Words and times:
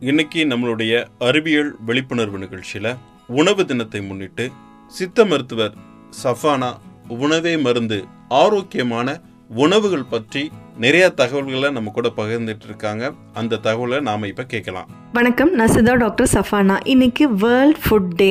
இன்னைக்கு 0.00 0.40
நம்மளுடைய 0.44 0.92
அறிவியல் 1.18 1.70
விழிப்புணர்வு 1.84 2.38
நிகழ்ச்சியில் 2.38 2.92
உணவு 3.32 3.62
தினத்தை 3.66 4.00
முன்னிட்டு 4.00 4.44
சித்த 4.92 5.24
மருத்துவர் 5.24 5.74
சஃபானா 6.22 6.70
உணவே 7.16 7.52
மருந்து 7.56 7.98
ஆரோக்கியமான 8.38 9.08
உணவுகள் 9.56 10.08
பற்றி 10.08 10.42
நிறைய 10.84 11.04
தகவல்களை 11.10 11.70
நம்ம 11.70 11.90
கூட 11.90 12.08
பகிர்ந்துட்டு 12.16 12.66
இருக்காங்க. 12.68 13.12
அந்த 13.40 13.58
தகவலை 13.66 14.00
நாம 14.00 14.26
இப்ப 14.26 14.42
கேட்கலாம். 14.42 14.88
வணக்கம் 15.12 15.50
நான் 15.54 15.72
சித்தா 15.74 15.94
டாக்டர் 15.96 16.28
சஃபானா. 16.32 16.76
இன்னைக்கு 16.84 17.24
வேர்ல்ட் 17.34 17.80
ஃபுட் 17.84 18.10
டே 18.20 18.28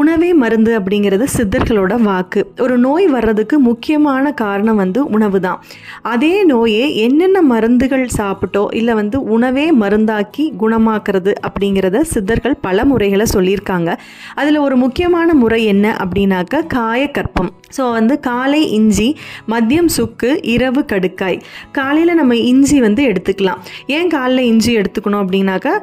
உணவே 0.00 0.34
மருந்து 0.34 0.78
அப்படிங்கிறது 0.78 1.26
சித்தர்களோட 1.36 1.94
வாக்கு. 2.08 2.40
ஒரு 2.64 2.78
நோய் 2.78 3.06
வர்றதுக்கு 3.06 3.58
முக்கியமான 3.58 4.32
காரணம் 4.32 4.76
வந்து 4.76 5.06
உணவு 5.16 5.40
தான். 5.40 5.60
அதே 6.02 6.44
நோயை 6.44 6.96
என்னென்ன 6.96 7.42
மருந்துகள் 7.42 8.06
சாப்பிட்டோ 8.18 8.64
இல்லை 8.80 8.94
வந்து 8.94 9.22
உணவே 9.22 9.66
மருந்தாக்கி 9.82 10.46
குணமாக்குறது 10.62 11.34
அப்படிங்கிறத 11.48 12.00
சித்தர்கள் 12.00 12.56
பல 12.60 12.84
முறைகளை 12.84 13.26
சொல்லியிருக்காங்க. 13.34 13.92
அதில் 14.34 14.64
ஒரு 14.66 14.76
முக்கியமான 14.76 15.34
முறை 15.34 15.64
என்ன 15.64 15.96
அப்படின்னாக்க 16.04 16.64
காயக்கற்பம். 16.74 17.52
ஸோ 17.76 17.84
வந்து 17.92 18.20
காலை 18.20 18.70
இஞ்சி 18.70 19.16
மதியம் 19.52 19.92
சுக்கு 19.98 20.30
இரவு 20.42 20.84
கடுக்காய். 20.92 21.40
காலையில் 21.78 22.18
நம்ம 22.20 22.36
இஞ்சி 22.50 22.78
வந்து 22.86 23.02
எடுத்துக்கலாம். 23.10 23.60
ஏன் 23.96 24.10
காலையில் 24.16 24.48
இஞ்சி 24.52 24.72
எடுத்துக்கணும் 24.80 25.22
அப்படின்னாக்கா 25.24 25.74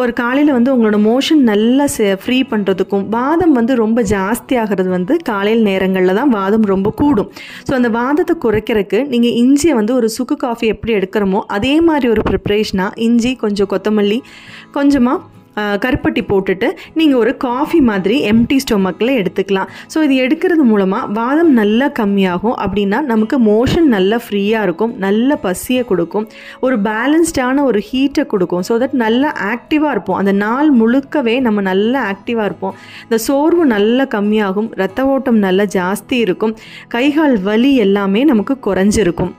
ஒரு 0.00 0.14
காலையில் 0.22 0.52
வந்து 0.56 0.72
உங்களோட 0.74 1.00
மோஷன் 1.10 1.42
நல்லா 1.52 1.86
ஃப்ரீ 2.24 2.38
பண்ணுறதுக்கும் 2.52 3.04
வாதம் 3.16 3.54
வந்து 3.58 3.74
ரொம்ப 3.82 4.02
ஜாஸ்தியாகிறது 4.14 4.90
வந்து 4.96 5.16
காலையில் 5.30 5.64
நேரங்களில் 5.70 6.18
தான் 6.20 6.34
வாதம் 6.38 6.66
ரொம்ப 6.74 6.88
கூடும். 7.02 7.30
ஸோ 7.68 7.72
அந்த 7.78 7.90
வாதத்தை 7.98 8.36
குறைக்கிறதுக்கு 8.46 9.00
நீங்கள் 9.14 9.36
இஞ்சியை 9.44 9.76
வந்து 9.80 9.94
ஒரு 10.00 10.10
சுக்கு 10.16 10.36
காஃபி 10.46 10.66
எப்படி 10.74 10.94
எடுக்கிறோமோ 10.98 11.42
அதே 11.58 11.74
மாதிரி 11.88 12.08
ஒரு 12.14 12.24
ப்ரிப்ரேஷனாக 12.30 13.00
இஞ்சி 13.06 13.32
கொஞ்சம் 13.44 13.70
கொத்தமல்லி 13.72 14.20
கொஞ்சமாக 14.76 15.18
கருப்பட்டி 15.84 16.22
போட்டுட்டு 16.30 16.68
நீங்கள் 16.98 17.18
ஒரு 17.22 17.32
காஃபி 17.46 17.80
மாதிரி 17.90 18.16
எம்டி 18.32 18.56
ஸ்டொமக்கில் 18.64 19.12
எடுத்துக்கலாம். 19.20 19.68
ஸோ 19.92 19.98
இது 20.06 20.14
எடுக்கிறது 20.24 20.64
மூலமாக 20.72 21.10
வாதம் 21.18 21.52
நல்லா 21.60 21.88
கம்மியாகும். 22.00 22.56
அப்படின்னா 22.64 23.00
நமக்கு 23.12 23.38
மோஷன் 23.50 23.88
நல்லா 23.96 24.18
ஃப்ரீயாக 24.24 24.66
இருக்கும். 24.68 24.92
நல்ல 25.06 25.38
பசியை 25.46 25.84
கொடுக்கும். 25.90 26.26
ஒரு 26.66 26.78
பேலன்ஸ்டான 26.88 27.64
ஒரு 27.70 27.82
ஹீட்டை 27.90 28.24
கொடுக்கும். 28.34 28.64
ஸோ 28.68 28.74
தட் 28.84 28.98
நல்லா 29.04 29.30
ஆக்டிவாக 29.52 29.94
இருப்போம். 29.96 30.20
அந்த 30.22 30.34
நாள் 30.44 30.70
முழுக்கவே 30.80 31.36
நம்ம 31.48 31.64
நல்லா 31.70 32.02
ஆக்டிவாக 32.12 32.48
இருப்போம். 32.50 32.76
இந்த 33.06 33.18
சோர்வு 33.28 33.66
நல்லா 33.76 34.06
கம்மியாகும். 34.16 34.70
ரத்த 34.82 35.08
ஓட்டம் 35.14 35.40
நல்லா 35.46 35.66
ஜாஸ்தி 35.78 36.18
இருக்கும். 36.26 36.54
கைகால் 36.96 37.36
வலி 37.48 37.72
எல்லாமே 37.86 38.22
நமக்கு 38.32 38.56
குறைஞ்சிருக்கும். 38.68 39.34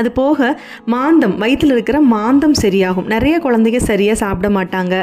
அது 0.00 0.08
போக 0.20 0.48
மாந்தம் 0.94 1.34
வயிற்றில் 1.42 1.74
இருக்கிற 1.76 1.98
மாந்தம் 2.14 2.56
சரியாகும். 2.62 3.08
நிறைய 3.14 3.34
குழந்தைங்க 3.46 3.80
சரியாக 3.90 4.18
சாப்பிட 4.24 4.48
மாட்டாங்க. 4.58 4.94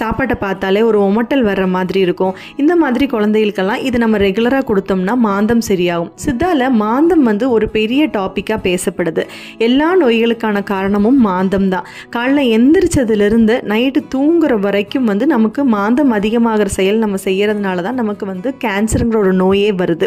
சாப்பாட்டை 0.00 0.36
பார்த்தாலே 0.44 0.82
ஒரு 0.90 0.98
ஒமட்டல் 1.08 1.44
வர்ற 1.48 1.64
மாதிரி 1.76 2.00
இருக்கும். 2.06 2.34
இந்த 2.62 2.72
மாதிரி 2.82 3.04
குழந்தைகளுக்கெல்லாம் 3.14 3.82
இது 3.88 3.96
நம்ம 4.04 4.18
ரெகுலராக 4.26 4.64
கொடுத்தோம்னா 4.70 5.16
மாந்தம் 5.28 5.64
சரியாகும். 5.70 6.10
சித்தால 6.24 6.70
மாந்தம் 6.82 7.24
வந்து 7.30 7.44
ஒரு 7.56 7.68
பெரிய 7.76 8.02
டாப்பிக்காக 8.18 8.60
பேசப்படுது. 8.68 9.24
எல்லா 9.68 9.88
நோய்களுக்கான 10.02 10.62
காரணமும் 10.72 11.20
மாந்தம் 11.28 11.68
தான். 11.74 11.86
காலைல 12.16 12.44
எந்திரிச்சதுலேருந்து 12.56 13.54
நைட்டு 13.72 14.00
தூங்குற 14.14 14.54
வரைக்கும் 14.66 15.08
வந்து 15.10 15.24
நமக்கு 15.34 15.60
மாந்தம் 15.76 16.12
அதிகமாகிற 16.18 16.68
செயல் 16.78 17.02
நம்ம 17.04 17.18
செய்கிறதுனால 17.26 17.82
தான் 17.86 17.98
நமக்கு 18.02 18.24
வந்து 18.32 18.48
கேன்சருங்கிற 18.64 19.18
ஒரு 19.24 19.32
நோயே 19.42 19.70
வருது. 19.80 20.06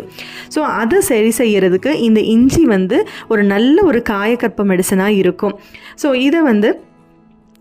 ஸோ 0.56 0.60
அதை 0.82 1.00
சரி 1.12 1.32
செய்யறதுக்கு 1.42 1.92
இந்த 2.08 2.20
இஞ்சி 2.34 2.64
வந்து 2.76 2.98
ஒரு 3.34 3.44
நல்ல 3.54 3.78
ஒரு 3.90 4.00
காயக்கற்ப 4.34 4.66
மெடிசனாக 4.72 5.20
இருக்கும். 5.22 5.56
ஸோ 6.04 6.10
இதை 6.28 6.42
வந்து 6.52 6.72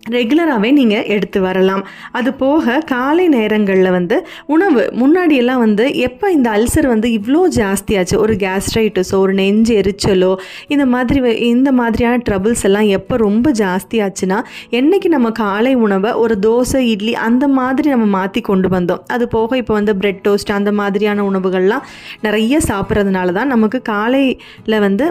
ரெகுலராகவே 0.03 0.71
நீங்கள் 0.77 1.09
எடுத்து 1.15 1.39
வரலாம். 1.41 1.83
அது 2.19 2.31
போக 2.41 2.73
காலை 2.93 3.27
நேரங்களில் 3.35 3.91
வந்து 3.97 4.17
உணவு 4.55 4.83
முன்னாடியெல்லாம் 5.01 5.61
வந்து 5.65 5.85
எப்போ 6.07 6.27
இந்த 6.37 6.49
அல்சர் 6.57 6.89
வந்து 6.93 7.09
இவ்வளோ 7.19 7.43
ஜாஸ்தியாச்சு? 7.59 8.15
ஒரு 8.25 8.35
கேஸ்ட்ரைட்டஸோ 8.43 9.19
ஒரு 9.25 9.35
நெஞ்சு 9.41 9.73
எரிச்சலோ 9.83 10.33
இந்த 10.75 10.87
மாதிரி 10.95 11.21
இந்த 11.53 11.73
மாதிரியான 11.81 12.21
ட்ரபிள்ஸ் 12.29 12.67
எல்லாம் 12.71 12.91
எப்போ 12.99 13.17
ரொம்ப 13.27 13.53
ஜாஸ்தியாச்சுன்னா 13.63 14.41
என்றைக்கு 14.81 15.11
நம்ம 15.17 15.31
காலை 15.45 15.75
உணவை 15.87 16.13
ஒரு 16.25 16.37
தோசை 16.49 16.83
இட்லி 16.93 17.17
அந்த 17.29 17.47
மாதிரி 17.61 17.89
நம்ம 17.97 18.09
மாற்றி 18.19 18.43
கொண்டு 18.53 18.71
வந்தோம். 18.77 19.05
அது 19.17 19.27
போக 19.39 19.57
இப்போ 19.63 19.75
வந்து 19.81 19.95
பிரெட் 20.03 20.25
டோஸ்ட் 20.29 20.57
அந்த 20.61 20.73
மாதிரியான 20.83 21.25
உணவுகள்லாம் 21.31 21.87
நிறைய 22.29 22.59
சாப்பிட்றதுனால 22.71 23.33
தான் 23.39 23.55
நமக்கு 23.57 23.81
காலையில் 23.95 24.85
வந்து 24.89 25.07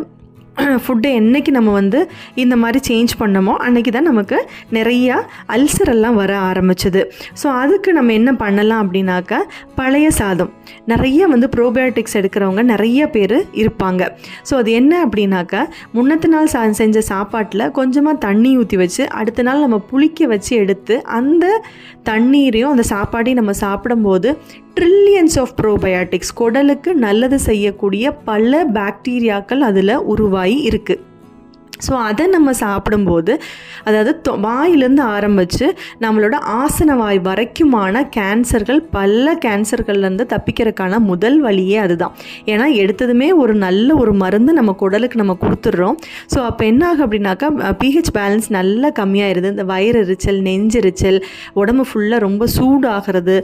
ஃபுட்டை 0.84 1.10
என்னைக்கு 1.20 1.52
நம்ம 1.52 1.72
வந்து 1.72 2.00
இந்த 2.36 2.56
மாதிரி 2.56 2.80
சேஞ்ச் 2.88 3.12
பண்ணமோ 3.20 3.54
அன்னைக்கு 3.66 3.92
தான் 3.92 4.08
நமக்கு 4.10 4.38
நிறையா 4.72 5.18
அல்சர் 5.48 5.92
எல்லாம் 5.94 6.16
வர 6.16 6.32
ஆரம்பிச்சது. 6.50 7.02
ஸோ 7.42 7.48
அதுக்கு 7.62 7.90
நம்ம 7.94 8.14
என்ன 8.14 8.32
பண்ணலாம் 8.34 8.82
அப்படின்னாக்கா 8.84 9.40
பழைய 9.76 10.08
சாதம். 10.12 10.52
நிறைய 10.86 11.28
வந்து 11.28 11.48
ப்ரோபயோட்டிக்ஸ் 11.56 12.18
எடுக்கிறவங்க 12.22 12.64
நிறைய 12.64 13.08
பேர் 13.10 13.38
இருப்பாங்க. 13.62 14.02
ஸோ 14.50 14.56
அது 14.56 14.72
என்ன 14.72 14.94
அப்படின்னாக்கா 15.06 15.62
முன்னத்து 15.94 16.28
நாள் 16.28 16.52
சா 16.56 16.64
செஞ்ச 16.82 17.02
சாப்பாட்டில் 17.12 17.66
கொஞ்சமாக 17.72 18.18
தண்ணி 18.18 18.52
ஊற்றி 18.58 18.78
வச்சு 18.78 19.06
அடுத்த 19.22 19.44
நாள் 19.44 19.60
நம்ம 19.60 19.80
புளிக்க 19.92 20.28
வச்சு 20.28 20.54
எடுத்து 20.56 20.98
அந்த 21.20 21.46
தண்ணீரையும் 22.04 22.74
அந்த 22.74 22.86
சாப்பாடையும் 22.94 23.42
நம்ம 23.42 23.56
சாப்பிடும்போது 23.66 24.30
ட்ரில்லியன்ஸ் 24.76 25.38
ஆஃப் 25.40 25.54
ப்ரோபயோட்டிக்ஸ் 25.62 26.36
குடலுக்கு 26.36 26.94
நல்லது 26.96 27.40
செய்யக்கூடிய 27.40 28.14
பல 28.24 28.66
பாக்டீரியாக்கள் 28.74 29.62
அதில் 29.62 29.96
உருவாகி 30.06 30.60
இருக்குது 30.70 31.02
ஸோ 31.88 31.94
அதை 32.02 32.28
நம்ம 32.28 32.54
சாப்பிடும்போது 32.54 33.34
அதாவது 33.84 34.22
தொ- 34.22 34.38
வாயிலேருந்து 34.44 35.04
ஆரம்பித்து 35.12 35.68
நம்மளோட 36.00 36.36
ஆசன 36.56 36.96
வாய் 36.96 37.20
வரைக்குமான 37.20 37.80
கேன்சர்கள் 38.16 38.80
பல 38.92 39.10
கேன்சர்கள்லேருந்து 39.46 40.26
தப்பிக்கிறதுக்கான 40.28 41.00
முதல் 41.04 41.40
வழியே 41.40 41.78
அதுதான். 41.78 42.14
ஏன்னா 42.46 42.68
எடுத்ததுமே 42.78 43.30
ஒரு 43.36 43.56
நல்ல 43.58 43.96
ஒரு 43.96 44.14
மருந்து 44.14 44.54
நம்ம 44.54 44.76
குடலுக்கு 44.80 45.16
நம்ம 45.16 45.38
கொடுத்துட்றோம். 45.42 45.98
ஸோ 46.34 46.40
அப்போ 46.42 46.66
என்ன 46.66 46.88
ஆகும் 46.88 47.06
அப்படின்னாக்கா 47.06 47.48
பிஹெச் 47.82 48.14
பேலன்ஸ் 48.14 48.50
நல்லா 48.50 48.92
கம்மியாயிருது. 49.00 49.50
இந்த 49.50 49.64
வயிறு 49.64 50.00
எரிச்சல் 50.00 50.42
நெஞ்செரிச்சல் 50.42 51.20
உடம்பு 51.54 51.86
ஃபுல்லாக 51.90 52.20
ரொம்ப 52.20 52.48
சூடாகிறது 52.56 53.36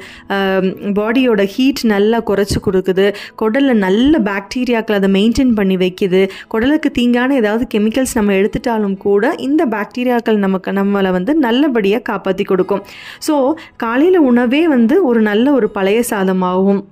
பாடியோட 0.97 1.41
ஹீட் 1.47 1.83
நல்லா 1.87 2.19
குறைச்சி 2.21 2.59
கொடுக்குது 2.61 3.05
குடலில் 3.35 3.77
நல்ல 3.77 4.19
பாக்டீரியாக்கள் 4.27 4.95
அதை 4.95 5.09
மெயின்டைன் 5.11 5.53
பண்ணி 5.53 5.77
வைக்குது 5.77 6.21
குடலுக்கு 6.47 6.91
தீங்கான 6.97 7.29
ஏதாவது 7.33 7.67
கெமிக்கல்ஸ் 7.73 8.15
நம்ம 8.15 8.26
எடுத்துட்டாலும் 8.33 8.97
கூட 8.97 9.35
இந்த 9.35 9.65
பாக்டீரியாக்கள் 9.65 10.37
நமக்கு 10.37 10.71
நம்மளை 10.71 11.11
வந்து 11.11 11.35
நல்லபடியாக 11.35 12.01
காப்பாற்றி 12.01 12.43
கொடுக்கும். 12.43 12.83
ஸோ 13.27 13.53
காலையில் 13.77 14.17
உணவே 14.17 14.67
வந்து 14.67 15.05
ஒரு 15.05 15.21
நல்ல 15.21 15.51
ஒரு 15.51 15.69
பழைய 15.69 16.03
சாதமாகவும் 16.09 16.83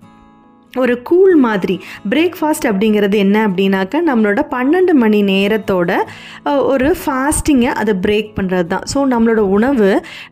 ஒரு 0.84 0.94
கூல் 1.09 1.36
மாதிரி. 1.46 1.75
பிரேக்ஃபாஸ்ட் 2.12 2.68
அப்படிங்கிறது 2.72 3.18
என்ன 3.25 3.38
அப்படின்னாக்கா 3.47 4.00
நம்மளோட 4.09 4.41
பன்னெண்டு 4.56 4.94
மணி 5.03 5.19
நேரத்தோட 5.31 5.91
ஒரு 6.74 6.90
ஃபாஸ்டிங்கை 7.02 7.72
அதை 7.81 7.94
பிரேக் 8.06 8.31
பண்ணுறது 8.38 8.68
தான் 8.74 8.85
ஸோ 8.94 9.00
நம்மளோட 9.14 9.41
உணவு 9.58 9.90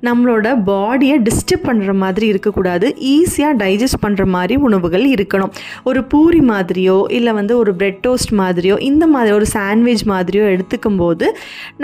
நம்மளோட 0.07 0.47
பாடியை 0.69 1.17
டிஸ்டர்ப் 1.27 1.67
பண்ணுற 1.69 1.93
மாதிரி 2.03 2.25
இருக்கக்கூடாது. 2.33 2.87
ஈஸியாக 3.15 3.59
டைஜஸ்ட் 3.63 4.01
பண்ணுற 4.05 4.25
மாதிரி 4.35 4.55
உணவுகள் 4.67 5.05
இருக்கணும். 5.15 5.53
ஒரு 5.89 6.01
பூரி 6.13 6.41
மாதிரியோ 6.51 6.97
இல்லை 7.17 7.33
வந்து 7.39 7.53
ஒரு 7.61 7.73
பிரெட் 7.81 8.01
டோஸ்ட் 8.07 8.33
மாதிரியோ 8.41 8.77
இந்த 8.89 9.07
மாதிரி 9.15 9.31
ஒரு 9.39 9.47
சாண்ட்விச் 9.55 10.05
மாதிரியோ 10.13 10.45
எடுத்துக்கும் 10.55 10.99
போது 11.03 11.27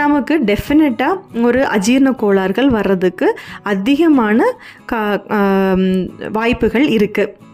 நமக்கு 0.01 0.35
டெஃபினட்டாக 0.51 1.43
ஒரு 1.49 1.61
அஜீரண 1.75 2.11
கோளாறுகள் 2.23 2.69
வர்றதுக்கு 2.77 3.27
அதிகமான 3.73 4.37
கா 4.91 5.01
வாய்ப்புகள் 6.37 6.87
இருக்குது 6.97 7.47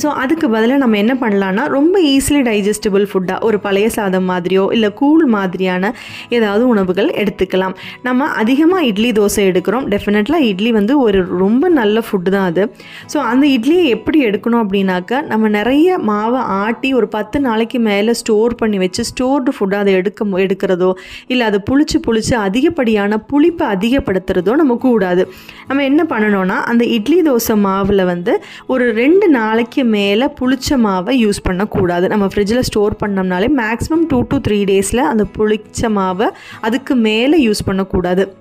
ஸோ 0.00 0.08
அதுக்கு 0.22 0.46
பதிலாக 0.48 0.80
நம்ம 0.82 0.96
என்ன 0.96 1.14
பண்ணலான்னா 1.14 1.64
ரொம்ப 1.74 1.96
ஈஸிலி 2.12 2.40
டைஜஸ்டபிள் 2.48 3.04
ஃபுட்டாக 3.10 3.46
ஒரு 3.46 3.58
பழைய 3.60 3.88
சாதம் 3.96 4.28
மாதிரியோ 4.30 4.64
இல்லை 4.72 4.90
கூழ் 5.00 5.24
மாதிரியான 5.34 5.90
ஏதாவது 6.28 6.62
உணவுகள் 6.68 7.08
எடுத்துக்கலாம். 7.22 7.74
நம்ம 8.02 8.28
அதிகமாக 8.42 8.86
இட்லி 8.90 9.10
தோசை 9.12 9.42
எடுக்கிறோம். 9.50 9.86
டெஃபினெட்லாக 9.94 10.48
இட்லி 10.50 10.72
வந்து 10.72 10.94
ஒரு 11.00 11.18
ரொம்ப 11.42 11.68
நல்ல 11.80 12.02
ஃபுட்டு 12.06 12.30
தான் 12.36 12.46
அது. 12.52 12.64
ஸோ 13.12 13.18
அந்த 13.32 13.44
இட்லியை 13.46 13.84
எப்படி 13.96 14.20
எடுக்கணும் 14.28 14.62
அப்படின்னாக்கா 14.64 15.20
நம்ம 15.32 15.48
நிறைய 15.58 15.98
மாவை 16.10 16.42
ஆட்டி 16.62 16.90
ஒரு 16.94 17.08
பத்து 17.08 17.40
நாளைக்கு 17.40 17.80
மேலே 17.88 18.14
ஸ்டோர் 18.22 18.54
பண்ணி 18.54 18.78
வச்சு 18.78 19.04
ஸ்டோர்டு 19.04 19.52
ஃபுட்டாக 19.58 19.84
அதை 19.86 19.94
எடுக்க 19.94 20.20
எடுக்கிறதோ 20.44 20.90
இல்லை 21.26 21.44
அதை 21.46 21.60
புளிச்சு 21.70 21.98
புளிச்சு 22.06 22.34
அதிகப்படியான 22.46 23.18
புளிப்பை 23.30 23.66
அதிகப்படுத்துறதோ 23.74 24.54
நம்ம 24.54 24.78
கூடாது. 24.86 25.22
நம்ம 25.68 25.84
என்ன 25.84 26.02
பண்ணணும்னா 26.04 26.58
அந்த 26.72 26.84
இட்லி 26.96 27.20
தோசை 27.22 27.56
மாவில் 27.66 28.04
வந்து 28.04 28.32
ஒரு 28.66 28.84
ரெண்டு 28.92 29.28
நாளைக்கு 29.38 29.81
மேலே 29.82 30.26
புளிச்ச 30.40 30.76
மாவை 30.76 31.12
யூஸ் 31.24 31.40
பண்ணக்கூடாது. 31.42 32.08
நம்ம 32.08 32.26
ஃப்ரிட்ஜில் 32.26 32.60
ஸ்டோர் 32.60 32.96
பண்ணோம்னாலே 33.04 33.48
மேக்ஸிமம் 33.56 34.06
டூ 34.08 34.20
டு 34.20 34.36
த்ரீ 34.36 34.58
டேஸில் 34.64 35.02
அந்த 35.12 35.26
புளிச்ச 35.38 35.82
மாவை 35.82 36.28
அதுக்கு 36.60 36.94
மேலே 36.94 37.46
யூஸ் 37.46 37.62
பண்ணக்கூடாது. 37.64 38.36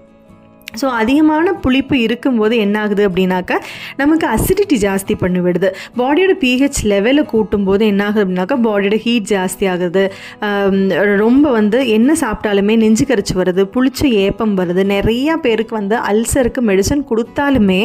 ஸோ 0.79 0.85
அதிகமான 1.01 1.53
புளிப்பு 1.63 1.95
இருக்கும்போது 2.05 2.55
என்ன 2.65 2.75
ஆகுது 2.83 3.03
அப்படின்னாக்கா 3.09 3.57
நமக்கு 4.01 4.25
அசிடிட்டி 4.35 4.77
ஜாஸ்தி 4.85 5.15
பண்ணி 5.23 5.41
விடுது. 5.45 5.69
பாடியோட 5.99 6.33
பிஹெச் 6.43 6.81
லெவலை 6.91 7.23
கூட்டும்போது 7.33 7.83
என்ன 7.91 8.01
ஆகுது 8.07 8.23
அப்படின்னாக்கா 8.23 8.57
பாடியோட 8.67 8.99
ஹீட் 9.05 9.29
ஜாஸ்தி 9.33 9.67
ஆகுது. 9.73 10.03
ரொம்ப 11.23 11.45
வந்து 11.59 11.79
என்ன 11.97 12.15
சாப்பிட்டாலுமே 12.23 12.75
நெஞ்சு 12.83 13.05
கரிச்சு 13.11 13.35
வருது 13.41 13.65
புளிச்ச 13.75 14.01
ஏப்பம் 14.25 14.55
வருது. 14.61 14.85
நிறையா 14.95 15.35
பேருக்கு 15.45 15.75
வந்து 15.79 15.97
அல்சருக்கு 16.11 16.63
மெடிசன் 16.71 17.03
கொடுத்தாலுமே 17.11 17.81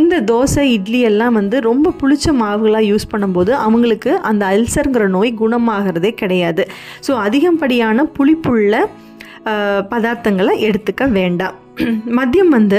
இந்த 0.00 0.14
தோசை 0.32 0.66
இட்லி 0.76 1.02
எல்லாம் 1.10 1.38
வந்து 1.40 1.58
ரொம்ப 1.70 1.94
புளிச்ச 2.02 2.34
மாவுகளாக 2.42 2.90
யூஸ் 2.92 3.10
பண்ணும்போது 3.14 3.54
அவங்களுக்கு 3.66 4.12
அந்த 4.30 4.42
அல்சருங்கிற 4.52 5.06
நோய் 5.16 5.32
குணமாகிறதே 5.42 6.12
கிடையாது. 6.22 6.64
ஸோ 7.08 7.14
அதிகப்படியான 7.26 8.08
புளிப்புள்ள 8.18 8.84
பதார்த்தங்களை 9.92 10.52
எடுத்துக்க 10.68 11.04
வேண்டாம். 11.18 11.56
மதியம் 12.18 12.50
வந்து 12.56 12.78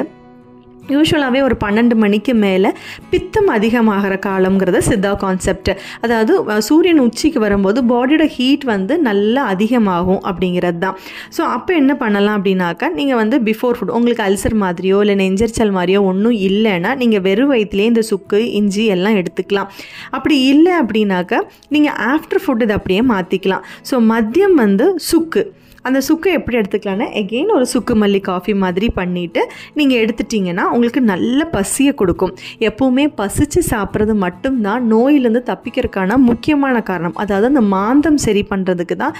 யூஸ்வலாகவே 0.91 1.39
ஒரு 1.47 1.55
பன்னெண்டு 1.61 1.95
மணிக்கு 2.01 2.33
மேலே 2.43 2.69
பித்தம் 3.11 3.49
அதிகமாகிற 3.55 4.13
காலங்கிறது 4.25 4.79
சித்தா 4.87 5.11
கான்செப்ட் 5.21 5.71
அதாவது 6.03 6.33
சூரியன் 6.67 7.01
உச்சிக்கு 7.05 7.39
வரும்போது 7.39 7.79
பாடியோட 7.91 8.25
ஹீட் 8.35 8.65
வந்து 8.71 8.93
நல்லா 9.07 9.43
அதிகமாகும் 9.53 10.21
அப்படிங்கிறது 10.29 10.79
தான். 10.85 10.97
ஸோ 11.37 11.41
அப்போ 11.55 11.73
என்ன 11.81 11.95
பண்ணலாம் 12.03 12.37
அப்படின்னாக்கா 12.39 12.89
நீங்கள் 12.99 13.19
வந்து 13.21 13.39
பிஃபோர் 13.49 13.77
ஃபுட் 13.79 13.95
உங்களுக்கு 13.97 14.25
அல்சர் 14.27 14.57
மாதிரியோ 14.65 14.99
இல்லை 15.05 15.17
நெஞ்சரிச்சல் 15.23 15.73
மாதிரியோ 15.77 16.01
ஒன்றும் 16.11 16.37
இல்லைன்னா 16.49 16.93
நீங்கள் 17.03 17.25
வெறும் 17.29 17.51
வயிற்றுலேயே 17.53 17.91
இந்த 17.93 18.05
சுக்கு 18.11 18.41
இஞ்சி 18.59 18.85
எல்லாம் 18.97 19.19
எடுத்துக்கலாம். 19.21 19.71
அப்படி 20.11 20.37
இல்லை 20.53 20.75
அப்படின்னாக்கா 20.83 21.41
நீங்கள் 21.75 21.97
ஆஃப்டர் 22.13 22.43
ஃபுட் 22.45 22.65
இதை 22.67 22.77
அப்படியே 22.81 23.03
மாற்றிக்கலாம் 23.15 23.65
ஸோ 23.91 23.97
மதியம் 24.13 24.57
வந்து 24.65 24.87
சுக்கு. 25.09 25.43
அந்த 25.87 25.99
சுக்கை 26.07 26.31
எப்படி 26.37 26.57
எடுத்துக்கலாம்னா 26.59 27.07
எகெயின் 27.21 27.51
ஒரு 27.57 27.65
சுக்கு 27.73 27.93
மல்லி 28.01 28.19
காஃபி 28.29 28.53
மாதிரி 28.63 28.87
பண்ணிவிட்டு 28.99 29.41
நீங்கள் 29.79 30.01
எடுத்துட்டிங்கன்னா 30.03 30.65
உங்களுக்கு 30.75 31.01
நல்ல 31.11 31.47
பசியை 31.55 31.93
கொடுக்கும். 32.01 32.33
எப்போவுமே 32.69 33.05
பசித்து 33.21 33.61
சாப்பிட்றது 33.71 34.15
மட்டும்தான் 34.25 34.87
நோயிலேருந்து 34.93 35.43
தப்பிக்கிறதுக்கான 35.51 36.17
முக்கியமான 36.29 36.75
காரணம். 36.89 37.17
அதாவது 37.25 37.51
அந்த 37.53 37.65
மாந்தம் 37.75 38.19
சரி 38.27 38.43
பண்ணுறதுக்கு 38.51 38.97
தான் 39.03 39.17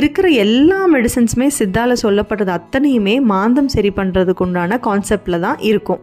இருக்கிற 0.00 0.26
எல்லா 0.46 0.80
மெடிசன்ஸுமே 0.96 1.50
சித்தால 1.60 1.96
சொல்லப்படுறது 2.04 2.52
அத்தனையுமே 2.58 3.16
மாந்தம் 3.34 3.72
சரி 3.76 3.92
பண்ணுறதுக்கு 4.00 4.44
உண்டான 4.48 4.78
கான்செப்டில் 4.88 5.44
தான் 5.46 5.58
இருக்கும். 5.72 6.02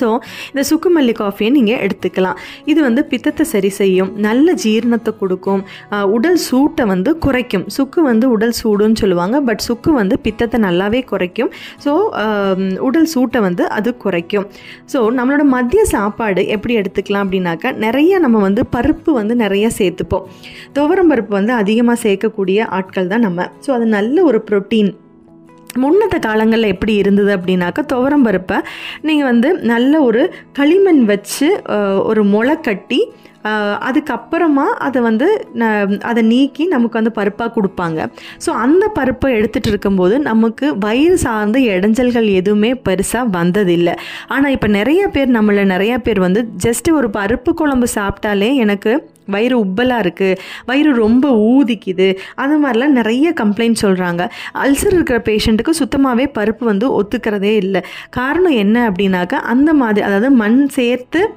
ஸோ 0.00 0.06
இந்த 0.52 0.62
சுக்குமல்லி 0.70 1.14
காஃபியை 1.20 1.50
நீங்கள் 1.56 1.80
எடுத்துக்கலாம். 1.86 2.38
இது 2.70 2.80
வந்து 2.86 3.02
பித்தத்தை 3.10 3.44
சரி 3.52 3.70
செய்யும் 3.80 4.10
நல்ல 4.26 4.54
ஜீரணத்தை 4.64 5.12
கொடுக்கும் 5.22 5.62
உடல் 6.16 6.40
சூட்டை 6.48 6.86
வந்து 6.92 7.10
குறைக்கும். 7.26 7.64
சுக்கு 7.76 8.02
வந்து 8.10 8.26
உடல் 8.34 8.54
சூடுன்னு 8.60 9.00
சொல்லுவாங்க 9.02 9.36
பட் 9.48 9.62
சுக்கு 9.68 9.92
வந்து 10.00 10.18
பித்தத்தை 10.26 10.60
நல்லாவே 10.66 11.02
குறைக்கும். 11.12 11.50
ஸோ 11.84 11.92
உடல் 12.88 13.08
சூட்டை 13.14 13.42
வந்து 13.48 13.64
அது 13.78 13.92
குறைக்கும். 14.04 14.46
ஸோ 14.92 14.98
நம்மளோட 15.18 15.44
மதிய 15.56 15.84
சாப்பாடு 15.94 16.44
எப்படி 16.56 16.74
எடுத்துக்கலாம் 16.82 17.24
அப்படின்னாக்கா 17.26 17.70
நிறைய 17.86 18.18
நம்ம 18.26 18.40
வந்து 18.48 18.64
பருப்பு 18.76 19.10
வந்து 19.20 19.36
நிறைய 19.44 19.66
சேர்த்துப்போம். 19.78 20.26
துவரம் 20.76 21.10
பருப்பு 21.12 21.32
வந்து 21.40 21.54
அதிகமாக 21.62 21.98
சேர்க்கக்கூடிய 22.06 22.58
ஆட்கள் 22.78 23.10
தான் 23.14 23.26
நம்ம. 23.28 23.48
ஸோ 23.66 23.70
அது 23.78 23.88
நல்ல 23.98 24.22
ஒரு 24.30 24.40
ப்ரோட்டீன் 24.50 24.90
முன்னத்த 25.76 26.18
காலங்களில் 26.18 26.66
எப்படி 26.66 26.94
இருந்தது 26.94 27.36
அப்படின்னாக்கா 27.36 27.84
துவரம் 27.92 28.22
பருப்பை 28.22 28.58
நீங்கள் 29.00 29.24
வந்து 29.24 29.54
நல்ல 29.64 30.00
ஒரு 30.00 30.22
களிமண் 30.52 31.04
வச்சு 31.04 31.48
ஒரு 32.04 32.24
முளை 32.24 32.60
கட்டி 32.60 33.00
அதுக்கப்புறமா 33.80 34.64
அதை 34.78 35.02
வந்து 35.02 35.26
ந- 35.54 36.00
அதை 36.02 36.22
நீக்கி 36.22 36.64
நமக்கு 36.66 37.02
வந்து 37.02 37.12
பருப்பாக 37.14 37.50
கொடுப்பாங்க. 37.56 37.98
ஸோ 38.46 38.50
அந்த 38.56 38.88
பருப்பை 38.88 39.34
எடுத்துகிட்டு 39.34 39.66
இருக்கும்போது 39.66 40.20
நமக்கு 40.20 40.78
வயிறு 40.78 41.18
சார்ந்த 41.18 41.58
இடைஞ்சல்கள் 41.68 42.32
எதுவுமே 42.32 42.72
பெருசாக 42.88 43.32
வந்ததில்லை. 43.32 43.94
ஆனால் 44.26 44.50
இப்போ 44.50 44.66
நிறைய 44.68 45.08
பேர் 45.08 45.30
நம்மளை 45.30 45.64
நிறையா 45.74 45.98
பேர் 45.98 46.20
வந்து 46.20 46.42
ஜஸ்ட்டு 46.64 46.92
ஒரு 46.92 47.08
பருப்பு 47.08 47.50
குழம்பு 47.52 47.86
சாப்பிட்டாலே 47.94 48.54
எனக்கு 48.56 48.92
வயிறு 49.30 49.64
உப்பலாக 49.64 50.02
இருக்குது 50.04 50.38
வயிறு 50.66 50.94
ரொம்ப 50.94 51.30
ஊதிக்குது 51.36 52.16
அது 52.34 52.66
மாதிரிலாம் 52.66 52.96
நிறைய 53.00 53.32
கம்ப்ளைண்ட் 53.40 53.82
சொல்கிறாங்க 53.82 54.28
அல்சர் 54.54 54.92
இருக்கிற 54.92 55.18
பேஷண்ட்டுக்கு 55.18 55.70
சுத்தமாகவே 55.70 56.26
பருப்பு 56.38 56.64
வந்து 56.64 57.02
ஒத்துக்கிறதே 57.02 57.54
இல்லை. 57.56 57.82
காரணம் 58.10 58.52
என்ன 58.52 58.90
அப்படின்னாக்கா 58.90 59.34
அந்த 59.34 59.74
மாதிரி 59.74 60.06
அதாவது 60.06 60.30
மண் 60.30 60.68
சேர்த்து 60.68 61.34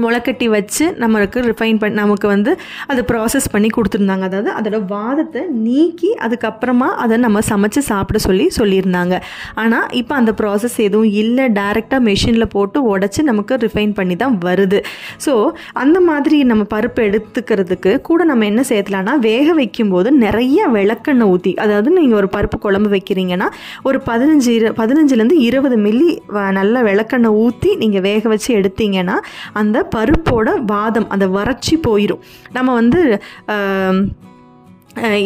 முளைக்கட்டி 0.00 0.46
வச்சு 0.50 0.84
நம்மளுக்கு 0.98 1.38
ரிஃபைன் 1.46 1.78
பண்ணி 1.78 1.96
நமக்கு 1.96 2.26
வந்து 2.28 2.52
அதை 2.86 3.04
ப்ராசஸ் 3.04 3.48
பண்ணி 3.52 3.68
கொடுத்துருந்தாங்க. 3.70 4.24
அதாவது 4.24 4.50
அதோட 4.52 4.78
வாதத்தை 4.88 5.42
நீக்கி 5.64 6.10
அதுக்கப்புறமா 6.20 6.88
அதை 7.02 7.16
நம்ம 7.18 7.38
சமைச்சு 7.48 7.82
சாப்பிட 7.88 8.18
சொல்லி 8.20 8.46
சொல்லியிருந்தாங்க. 8.56 9.14
ஆனால் 9.56 9.86
இப்போ 9.92 10.14
அந்த 10.14 10.34
ப்ராசஸ் 10.38 10.76
எதுவும் 10.80 11.12
இல்லை. 11.16 11.46
டைரெக்டாக 11.52 12.02
மெஷினில் 12.04 12.50
போட்டு 12.50 12.78
உடச்சி 12.90 13.20
நமக்கு 13.22 13.54
ரிஃபைன் 13.62 13.94
பண்ணி 13.94 14.16
தான் 14.16 14.36
வருது. 14.44 14.80
ஸோ 15.24 15.32
அந்த 15.76 15.98
மாதிரி 16.02 16.36
நம்ம 16.44 16.62
பருப்பு 16.70 17.00
எடுத்துக்கிறதுக்கு 17.08 17.76
கூட 18.02 18.24
நம்ம 18.24 18.44
என்ன 18.44 18.62
சேர்த்தலாம்னா 18.68 19.14
வேக 19.22 19.52
வைக்கும்போது 19.54 19.88
நிறைய 20.20 20.38
விளக்கெண்ணெய் 20.70 20.98
ஊற்றி 21.30 21.52
அதாவது 21.60 21.88
நீங்கள் 21.92 22.18
ஒரு 22.18 22.28
பருப்பு 22.32 22.56
குழம்பு 22.60 22.90
வைக்கிறீங்கன்னா 22.90 23.48
ஒரு 23.82 23.98
பதினஞ்சு 24.06 24.50
இரு 24.52 24.68
பதினஞ்சுலேருந்து 24.76 25.38
இருபது 25.44 25.76
மில்லி 25.78 26.08
வ- 26.28 26.50
நல்ல 26.52 26.82
விளக்கெண்ணெய் 26.82 27.36
ஊற்றி 27.40 27.70
நீங்கள் 27.76 28.00
வேக 28.02 28.28
வச்சு 28.28 28.50
எடுத்தீங்கன்னா 28.54 29.16
அந்த 29.54 29.78
பருப்போட 29.94 30.48
வாதம் 30.64 31.08
அந்த 31.08 31.26
வறட்சி 31.28 31.76
போயிடும் 31.88 32.22
நம்ம 32.52 32.74
வந்து 32.74 33.02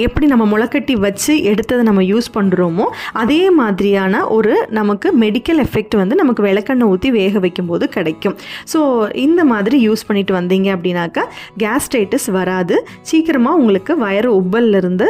எப்படி 0.05 0.27
நம்ம 0.31 0.45
முளைக்கட்டி 0.51 0.95
வச்சு 1.05 1.33
எடுத்ததை 1.51 1.83
நம்ம 1.89 2.01
யூஸ் 2.11 2.27
பண்ணுறோமோ 2.35 2.87
அதே 3.21 3.39
மாதிரியான 3.59 4.21
ஒரு 4.37 4.55
நமக்கு 4.79 5.09
மெடிக்கல் 5.23 5.61
எஃபெக்ட் 5.63 5.95
வந்து 6.01 6.15
நமக்கு 6.21 6.43
விளக்கெண்ணெய் 6.47 6.91
ஊற்றி 6.93 7.11
வேக 7.17 7.39
வைக்கும்போது 7.45 7.85
கிடைக்கும். 7.95 8.35
ஸோ 8.73 8.79
இந்த 9.27 9.41
மாதிரி 9.53 9.77
யூஸ் 9.87 10.05
பண்ணிட்டு 10.09 10.33
வந்தீங்க 10.39 10.69
அப்படின்னாக்கா 10.77 11.25
கேஸ்ட்ரைட்டிஸ் 11.63 12.29
வராது. 12.39 12.77
சீக்கிரமாக 13.11 13.59
உங்களுக்கு 13.61 13.95
வயிறு 14.05 14.31
உப்பல்லிருந்து 14.41 15.09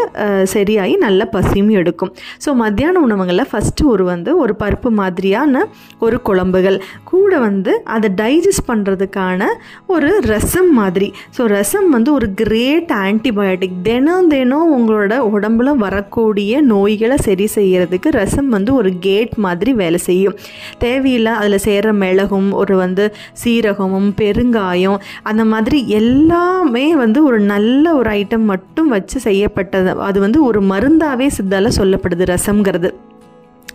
சரியாகி 0.55 0.95
நல்ல 1.07 1.27
பசியும் 1.35 1.73
எடுக்கும். 1.81 2.13
ஸோ 2.47 2.55
மத்தியான 2.63 3.03
உணவுகளில் 3.07 3.51
ஃபஸ்ட்டு 3.53 3.89
ஒரு 3.95 4.07
வந்து 4.13 4.33
ஒரு 4.45 4.57
பருப்பு 4.63 4.93
மாதிரியான 5.01 5.65
ஒரு 6.07 6.19
குழம்புகள். 6.31 6.79
கூட 7.13 7.33
வந்து 7.49 7.75
அதை 7.97 8.11
டைஜஸ்ட் 8.23 8.67
பண்ணுறதுக்கான 8.71 9.51
ஒரு 9.97 10.13
ரசம் 10.33 10.73
மாதிரி. 10.81 11.11
ஸோ 11.39 11.43
ரசம் 11.57 11.91
வந்து 11.99 12.13
ஒரு 12.19 12.29
கிரேட் 12.43 12.95
ஆன்டிபயோட்டிக் 13.05 13.79
தினம் 13.91 14.31
தினம் 14.31 14.43
உங்களோட 14.45 15.29
உடம்புல 15.35 15.77
வரக்கூடிய 15.77 16.61
நோய்களை 16.61 17.17
சரி 17.17 17.49
செய்யறதுக்கு 17.55 18.09
ரசம் 18.11 18.49
வந்து 18.49 18.75
ஒரு 18.75 18.99
கேட் 18.99 19.35
மாதிரி 19.35 19.73
வேலை 19.73 19.99
செய்யும். 19.99 20.37
தேவையில்லை 20.79 21.33
அதில் 21.33 21.65
சேர்கிற 21.65 21.93
மிளகும் 21.93 22.53
ஒரு 22.53 22.77
வந்து 22.77 23.15
சீரகமும் 23.45 24.11
பெருங்காயம் 24.17 25.01
அந்த 25.23 25.45
மாதிரி 25.45 25.89
எல்லாமே 25.89 26.97
வந்து 26.97 27.25
ஒரு 27.25 27.41
நல்ல 27.41 27.95
ஒரு 27.95 28.11
ஐட்டம் 28.11 28.45
மட்டும் 28.45 28.89
வச்சு 28.89 29.21
செய்யப்பட்டது. 29.21 30.01
அது 30.01 30.21
வந்து 30.21 30.45
ஒரு 30.45 30.63
மருந்தாகவே 30.63 31.31
சித்தால 31.39 31.71
சொல்லப்படுது 31.77 32.37
ரசம்ங்கிறது. 32.37 32.91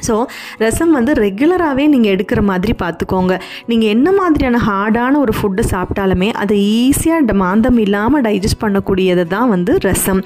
ஸோ 0.08 0.26
ரசம் 0.58 0.92
வந்து 0.92 1.14
ரெகுலராகவே 1.14 1.88
நீங்கள் 1.88 2.16
எடுக்கிற 2.16 2.42
மாதிரி 2.42 2.76
பார்த்துக்கோங்க 2.84 3.42
நீங்கள் 3.66 3.90
என்ன 3.90 4.12
மாதிரியான 4.12 4.62
ஹார்டான 4.68 5.18
ஒரு 5.18 5.34
ஃபுட்டு 5.42 5.64
சாப்பிட்டாலுமே 5.72 6.32
அதை 6.32 6.58
ஈஸியாக 6.60 7.18
மாந்தம் 7.34 7.78
இல்லாமல் 7.78 8.22
டைஜஸ்ட் 8.22 8.62
பண்ணக்கூடியது 8.62 9.24
தான் 9.28 9.50
வந்து 9.50 9.78
ரசம். 9.78 10.22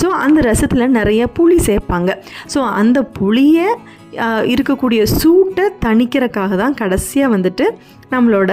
ஸோ 0.00 0.06
அந்த 0.06 0.40
ரசத்தில் 0.40 0.86
நிறைய 0.86 1.28
புளி 1.38 1.56
சேர்ப்பாங்க. 1.66 2.10
ஸோ 2.54 2.58
அந்த 2.80 3.02
புளியை 3.02 3.68
இருக்கக்கூடிய 4.52 5.02
சூட்டை 5.20 5.64
தணிக்கிறதுக்காக 5.84 6.56
தான் 6.62 6.76
கடைசியாக 6.80 7.32
வந்துட்டு 7.34 7.66
நம்மளோட 8.12 8.50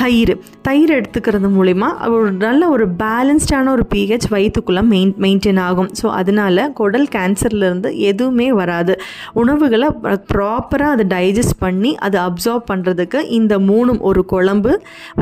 தயிர். 0.00 0.32
தயிர் 0.66 0.90
எடுத்துக்கிறது 0.96 1.48
மூலிமா 1.56 1.88
ஒரு 2.14 2.32
நல்ல 2.42 2.62
ஒரு 2.74 2.86
பேலன்ஸ்டான 3.02 3.70
ஒரு 3.76 3.84
பிஹெச் 3.94 4.26
வயிற்றுக்குள்ளே 4.34 4.82
மெயின் 4.90 5.12
மெயின்டைன் 5.24 5.60
ஆகும். 5.68 5.88
ஸோ 6.00 6.06
அதனால 6.20 6.66
குடல் 6.80 7.06
கேன்சர்லேருந்து 7.16 7.92
எதுவுமே 8.10 8.48
வராது. 8.60 8.96
உணவுகளை 9.42 9.88
ப்ராப்பராக 10.32 10.96
அதை 10.96 11.06
டைஜஸ்ட் 11.14 11.58
பண்ணி 11.64 11.92
அதை 12.08 12.20
அப்சார்ப் 12.28 12.68
பண்ணுறதுக்கு 12.72 13.22
இந்த 13.38 13.56
மூணும் 13.70 14.02
ஒரு 14.10 14.22
குழம்பு 14.34 14.74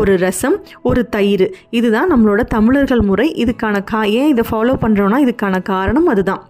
ஒரு 0.03 0.15
ரசம் 0.27 0.59
ஒரு 0.91 1.05
தயிர். 1.17 1.47
இதுதான் 1.81 2.13
நம்மளோட 2.15 2.43
தமிழர்கள் 2.57 3.07
முறை. 3.13 3.29
இதுக்கான 3.45 3.85
கா 3.93 4.03
ஏன் 4.21 4.31
இதை 4.35 4.47
ஃபாலோ 4.51 4.77
பண்ணுறோன்னா 4.87 5.21
இதுக்கான 5.29 5.63
காரணம் 5.73 6.11
அதுதான். 6.15 6.45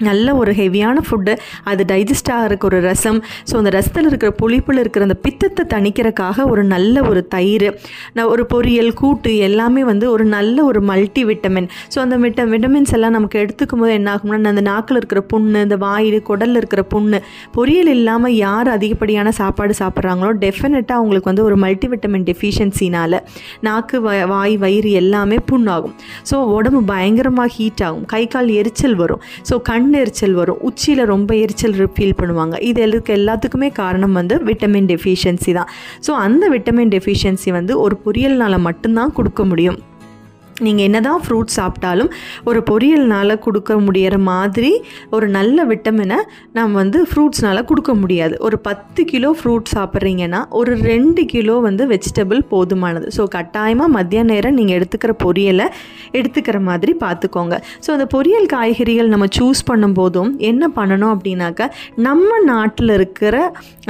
நல்ல 0.00 0.34
ஒரு 0.34 0.52
ஹெவியான 0.52 0.96
ஃபுட்டு 1.02 1.32
அது 1.64 1.84
டைஜஸ்ட் 1.84 2.30
ஆகிறதுக்கு 2.30 2.64
ஒரு 2.64 2.80
ரசம். 2.80 3.18
ஸோ 3.50 3.56
அந்த 3.56 3.70
ரசத்தில் 3.70 4.06
இருக்கிற 4.06 4.34
புளிப்பில் 4.42 4.78
இருக்கிற 4.78 5.02
அந்த 5.02 5.14
பித்தத்தை 5.22 5.64
தணிக்கிறதுக்காக 5.68 6.50
ஒரு 6.50 6.64
நல்ல 6.64 7.02
ஒரு 7.02 7.28
தயிர் 7.28 7.66
நான் 8.12 8.26
ஒரு 8.26 8.46
பொரியல் 8.54 8.94
கூட்டு 8.94 9.36
எல்லாமே 9.38 9.84
வந்து 9.84 10.10
ஒரு 10.10 10.24
நல்ல 10.24 10.64
ஒரு 10.64 10.80
மல்டி 10.82 11.24
விட்டமின் 11.24 11.68
ஸோ 11.94 11.98
அந்த 11.98 12.16
விட்ட 12.16 12.44
விட்டமின்ஸ் 12.44 12.92
எல்லாம் 12.92 13.10
நமக்கு 13.10 13.38
எடுத்துக்கும் 13.38 13.78
போது 13.78 13.92
என்ன 13.92 14.14
ஆகும்னா 14.14 14.48
அந்த 14.48 14.60
நாக்கில் 14.60 14.96
இருக்கிற 14.96 15.26
புண்ணு 15.32 15.62
இந்த 15.62 15.76
வாயில் 15.76 16.22
குடலில் 16.22 16.56
இருக்கிற 16.56 16.86
புண்ணு 16.94 17.18
பொரியல் 17.56 17.86
இல்லாமல் 17.88 18.34
யார் 18.36 18.68
அதிகப்படியான 18.68 19.30
சாப்பாடு 19.30 19.74
சாப்பிட்றாங்களோ 19.78 20.32
டெஃபினட்டாக 20.38 20.92
அவங்களுக்கு 20.92 21.30
வந்து 21.30 21.44
ஒரு 21.44 21.56
மல்டி 21.56 21.88
விட்டமின் 21.88 22.24
டெஃபிஷியன்சினால் 22.24 23.18
நாக்கு 23.60 24.00
வ- 24.00 24.26
வாய் 24.26 24.56
வயிறு 24.56 24.90
எல்லாமே 24.92 25.38
புண்ணாகும். 25.52 25.94
ஸோ 26.30 26.34
உடம்பு 26.34 26.82
பயங்கரமாக 26.82 27.48
ஹீட் 27.48 27.82
ஆகும். 27.82 28.04
கை 28.04 28.26
கால் 28.26 28.48
எரிச்சல் 28.48 28.94
வரும். 28.94 29.20
ஸோ 29.50 29.60
கண் 29.62 29.86
கண் 29.88 29.98
எரிச்சல் 30.00 30.34
வரும். 30.38 30.58
உச்சியில் 30.68 31.02
ரொம்ப 31.10 31.30
எரிச்சல் 31.42 31.76
ஃபீல் 31.96 32.16
பண்ணுவாங்க. 32.20 32.54
இது 32.68 32.78
எல்லாத்துக்கு 32.86 33.12
எல்லாத்துக்குமே 33.18 33.68
காரணம் 33.78 34.16
வந்து 34.18 34.34
விட்டமின் 34.48 34.88
டெஃபிஷியன்சி 34.92 35.52
தான். 35.58 35.70
ஸோ 36.06 36.10
அந்த 36.26 36.44
விட்டமின் 36.54 36.92
டெஃபிஷியன்சி 36.94 37.50
வந்து 37.58 37.72
ஒரு 37.84 37.96
பொரியல்னால் 38.06 38.64
மட்டும்தான் 38.68 39.14
கொடுக்க 39.18 39.44
முடியும். 39.50 39.78
நீங்கள் 40.66 40.86
என்ன 40.88 40.98
தான் 41.06 41.22
ஃப்ரூட் 41.24 41.50
சாப்பிட்டாலும் 41.56 42.10
ஒரு 42.48 42.60
பொரியல்னால் 42.70 43.34
கொடுக்க 43.46 43.74
முடியிற 43.86 44.16
மாதிரி 44.30 44.72
ஒரு 45.16 45.26
நல்ல 45.36 45.64
விட்டமினை 45.70 46.18
நம்ம 46.56 46.76
வந்து 46.80 46.98
ஃப்ரூட்ஸ்னால் 47.10 47.62
கொடுக்க 47.70 47.92
முடியாது. 48.02 48.34
ஒரு 48.46 48.56
பத்து 48.68 49.00
கிலோ 49.12 49.30
ஃப்ரூட் 49.38 49.68
சாப்பிட்றீங்கன்னா 49.74 50.40
ஒரு 50.60 50.72
ரெண்டு 50.90 51.22
கிலோ 51.32 51.56
வந்து 51.68 51.84
வெஜிடபிள் 51.92 52.40
போதுமானது. 52.52 53.06
ஸோ 53.16 53.24
கட்டாயமாக 53.36 53.94
மத்திய 53.96 54.22
நேரம் 54.32 54.56
நீங்கள் 54.58 54.78
எடுத்துக்கிற 54.78 55.14
பொரியலை 55.24 55.66
எடுத்துக்கிற 56.18 56.58
மாதிரி 56.68 56.92
பார்த்துக்கோங்க. 57.04 57.54
ஸோ 57.84 57.88
அந்த 57.96 58.06
பொரியல் 58.16 58.48
காய்கறிகள் 58.54 59.12
நம்ம 59.14 59.28
சூஸ் 59.38 59.62
பண்ணும்போதும் 59.70 60.30
என்ன 60.50 60.70
பண்ணணும் 60.78 61.12
அப்படின்னாக்கா 61.14 61.68
நம்ம 62.08 62.30
நாட்டில் 62.50 62.94
இருக்கிற 62.98 63.36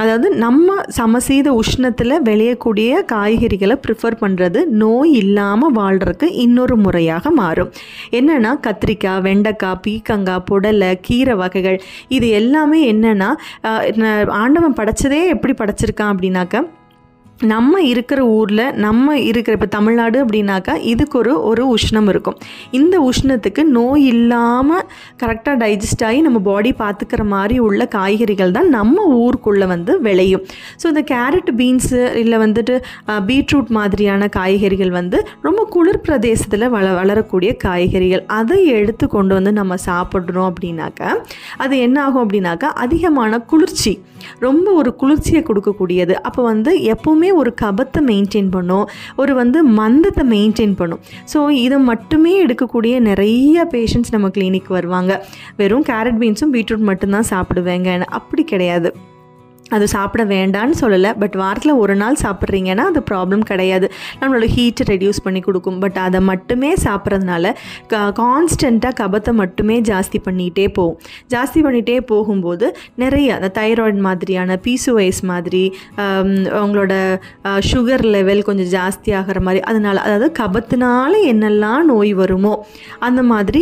அதாவது 0.01 0.27
நம்ம 0.45 0.75
சமசீத 0.99 1.47
உஷ்ணத்தில் 1.61 2.15
விளையக்கூடிய 2.27 2.91
காய்கறிகளை 3.13 3.75
ப்ரிஃபர் 3.85 4.19
பண்ணுறது 4.23 4.59
நோய் 4.83 5.11
இல்லாமல் 5.21 5.73
வாழ்கிறதுக்கு 5.79 6.27
இன்னும் 6.43 6.57
இன்னொரு 6.59 6.75
முறையாக 6.85 7.31
மாறும். 7.41 7.69
என்னென்னா 8.17 8.51
கத்திரிக்காய் 8.65 9.21
வெண்டைக்காய் 9.27 9.79
பீக்கங்காய் 9.85 10.45
புடலை 10.49 10.89
கீரை 11.07 11.35
வகைகள் 11.41 11.77
இது 12.15 12.29
எல்லாமே 12.39 12.81
என்னென்னா 12.93 13.29
ஆண்டவன் 14.41 14.77
படைச்சதே 14.79 15.21
எப்படி 15.35 15.55
படைச்சிருக்கான் 15.61 16.13
அப்படின்னாக்க 16.13 16.65
நம்ம 17.51 17.81
இருக்கிற 17.89 18.21
ஊரில் 18.37 18.63
நம்ம 18.85 19.17
இருக்கிற 19.27 19.53
இப்போ 19.57 19.67
தமிழ்நாடு 19.75 20.17
அப்படின்னாக்கா 20.23 20.73
இதுக்கு 20.91 21.15
ஒரு 21.19 21.33
ஒரு 21.49 21.63
உஷ்ணம் 21.75 22.09
இருக்கும். 22.11 22.37
இந்த 22.79 22.95
உஷ்ணத்துக்கு 23.09 23.61
நோய் 23.77 24.03
இல்லாமல் 24.13 24.83
கரெக்டாக 25.21 25.55
டைஜஸ்ட் 25.61 26.03
ஆகி 26.07 26.19
நம்ம 26.25 26.39
பாடி 26.47 26.71
பார்த்துக்கிற 26.81 27.23
மாதிரி 27.33 27.57
உள்ள 27.67 27.85
காய்கறிகள் 27.95 28.51
தான் 28.57 28.69
நம்ம 28.77 29.05
ஊருக்குள்ளே 29.21 29.67
வந்து 29.73 29.95
விளையும். 30.07 30.43
ஸோ 30.81 30.85
இந்த 30.93 31.03
கேரட் 31.13 31.51
பீன்ஸு 31.61 32.01
இல்லை 32.23 32.39
வந்துட்டு 32.45 32.75
பீட்ரூட் 33.29 33.71
மாதிரியான 33.79 34.29
காய்கறிகள் 34.37 34.91
வந்து 34.99 35.19
ரொம்ப 35.47 35.63
குளிர் 35.75 36.01
பிரதேசத்தில் 36.07 36.67
வள 36.75 36.85
வளரக்கூடிய 36.99 37.53
காய்கறிகள். 37.65 38.25
அதை 38.39 38.59
எடுத்து 38.79 39.07
கொண்டு 39.15 39.33
வந்து 39.39 39.53
நம்ம 39.61 39.77
சாப்பிட்றோம் 39.87 40.49
அப்படின்னாக்கா 40.51 41.09
அது 41.65 41.77
என்ன 41.87 42.03
ஆகும் 42.03 42.23
அப்படின்னாக்கா 42.25 42.71
அதிகமான 42.85 43.41
குளிர்ச்சி. 43.53 43.95
ரொம்ப 44.45 44.67
ஒரு 44.79 44.91
குளிர்ச்சியை 45.01 45.43
கொடுக்கக்கூடியது. 45.49 46.13
அப்போ 46.27 46.41
வந்து 46.51 46.71
எப்போவுமே 46.93 47.28
ஒரு 47.31 47.53
கபத்தை 47.61 47.99
மெயின்டைன் 47.99 48.51
பண்ணும். 48.51 48.89
ஒரு 49.15 49.35
வந்து 49.35 49.69
மந்தத்தை 49.69 50.25
மெயின்டைன் 50.35 50.75
பண்ணும். 50.75 50.99
ஸோ 51.33 51.49
இதை 51.49 51.77
மட்டுமே 51.77 52.45
எடுக்கக்கூடிய 52.45 52.99
நிறைய 52.99 53.67
பேஷண்ட்ஸ் 53.71 54.11
நம்ம 54.11 54.27
கிளினிக் 54.27 54.67
வருவாங்க. 54.67 55.25
வெறும் 55.55 55.83
கேரட் 55.83 56.19
பீன்ஸும் 56.21 56.53
பீட்ரூட் 56.53 56.89
மட்டும்தான் 56.91 57.29
சாப்பிடுவேங்க. 57.29 58.01
அப்படி 58.01 58.43
கிடையாது. 58.43 58.95
அது 59.75 59.85
சாப்பிட 59.95 60.23
வேண்டான்னு 60.33 60.75
சொல்லலை. 60.81 61.11
பட் 61.21 61.35
வாரத்தில் 61.41 61.73
ஒரு 61.83 61.95
நாள் 62.01 62.17
சாப்பிட்றீங்கன்னா 62.23 62.85
அது 62.91 63.01
ப்ராப்ளம் 63.11 63.43
கிடையாது. 63.51 63.87
நம்மளோட 64.19 64.47
ஹீட்டை 64.55 64.85
ரெடியூஸ் 64.91 65.19
பண்ணி 65.25 65.41
கொடுக்கும். 65.47 65.79
பட் 65.83 65.99
அதை 66.05 66.21
மட்டுமே 66.31 66.71
சாப்பிட்றதுனால 66.85 67.53
கான்ஸ்டண்ட்டாக 68.21 68.93
கபத்தை 69.01 69.33
மட்டுமே 69.41 69.77
ஜாஸ்தி 69.91 70.21
பண்ணிகிட்டே 70.27 70.67
போகும். 70.77 70.97
ஜாஸ்தி 71.33 71.59
பண்ணிகிட்டே 71.65 71.97
போகும்போது 72.11 72.67
நிறைய 73.03 73.27
அந்த 73.37 73.51
தைராய்டு 73.59 74.01
மாதிரியான 74.07 74.57
பீசுவைஸ் 74.65 75.21
மாதிரி 75.31 75.63
அவங்களோட 76.55 76.93
சுகர் 77.71 78.05
லெவல் 78.15 78.41
கொஞ்சம் 78.47 78.71
ஜாஸ்தி 78.77 79.09
ஆகிற 79.19 79.39
மாதிரி 79.47 79.61
அதனால் 79.69 80.01
அதாவது 80.05 80.29
கபத்தினால 80.41 81.13
என்னெல்லாம் 81.31 81.83
நோய் 81.91 82.13
வருமோ 82.21 82.53
அந்த 83.07 83.21
மாதிரி 83.31 83.61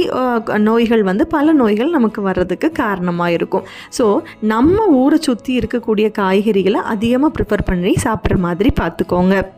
நோய்கள் 0.68 1.04
வந்து 1.10 1.24
பல 1.36 1.54
நோய்கள் 1.62 1.96
நமக்கு 1.98 2.20
வர்றதுக்கு 2.28 2.68
காரணமாக 2.82 3.36
இருக்கும். 3.38 3.66
ஸோ 3.98 4.06
நம்ம 4.54 4.86
ஊரை 5.02 5.20
சுற்றி 5.28 5.52
இருக்கக்கூடிய 5.60 5.97
காய்கறிகளை 6.06 6.82
அதிகமாக 6.94 7.32
ப்ரிஃபர் 7.36 7.66
பண்ணி 7.66 7.96
சாப்பிட்ற 8.04 8.38
மாதிரி 8.38 8.72
பார்த்துக்கோங்க. 8.82 9.56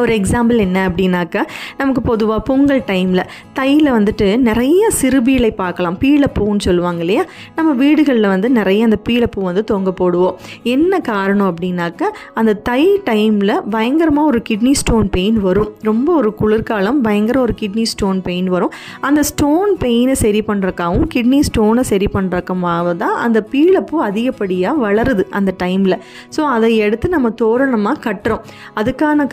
ஒரு 0.00 0.12
எக்ஸாம்பிள் 0.18 0.58
என்ன 0.58 0.78
அப்படின்னாக்கா 0.88 1.42
நமக்கு 1.78 2.00
பொதுவாக 2.00 2.40
பொங்கல் 2.48 2.82
டைமில் 2.90 3.22
தையில் 3.58 3.90
வந்துட்டு 3.96 4.26
நிறைய 4.48 4.88
சிறுபீளை 5.00 5.50
பார்க்கலாம். 5.62 5.96
பீழைப்பூன்னு 6.02 6.64
சொல்லுவாங்க 6.66 7.00
இல்லையா? 7.00 7.24
நம்ம 7.56 7.72
வீடுகளில் 7.82 8.28
வந்து 8.34 8.50
நிறைய 8.50 8.84
அந்த 8.84 8.98
பீழைப்பூ 9.08 9.40
வந்து 9.48 9.64
தொங்க 9.64 9.90
போடுவோம். 10.00 10.36
என்ன 10.74 11.00
காரணம் 11.10 11.48
அப்படின்னாக்கா 11.52 12.08
அந்த 12.34 12.52
தை 12.68 12.82
டைமில் 13.10 13.54
பயங்கரமாக 13.70 14.30
ஒரு 14.32 14.42
கிட்னி 14.48 14.72
ஸ்டோன் 14.82 15.08
பெயின் 15.16 15.38
வரும். 15.40 15.70
ரொம்ப 15.90 16.08
ஒரு 16.14 16.34
குளிர்காலம் 16.34 17.00
பயங்கர 17.08 17.40
ஒரு 17.40 17.54
கிட்னி 17.60 17.82
ஸ்டோன் 17.92 18.20
பெயின் 18.28 18.48
வரும். 18.48 18.72
அந்த 19.00 19.22
ஸ்டோன் 19.22 19.72
பெயினை 19.84 20.16
சரி 20.24 20.42
பண்ணுறக்காகவும் 20.50 21.06
கிட்னி 21.14 21.40
ஸ்டோனை 21.50 21.84
சரி 21.92 22.08
பண்ணுறக்கமாக 22.16 22.96
தான் 23.04 23.16
அந்த 23.26 23.38
பீழைப்பூ 23.52 23.96
அதிகப்படியாக 24.08 24.76
வளருது 24.84 25.24
அந்த 25.38 25.50
டைமில் 25.62 25.96
ஸோ 26.36 26.40
அதை 26.54 26.76
எடுத்து 26.76 27.06
நம்ம 27.08 27.30
தோரணமாக 27.42 27.98
கட்டுறோம். 28.08 28.42
அதுக்கான 28.80 29.26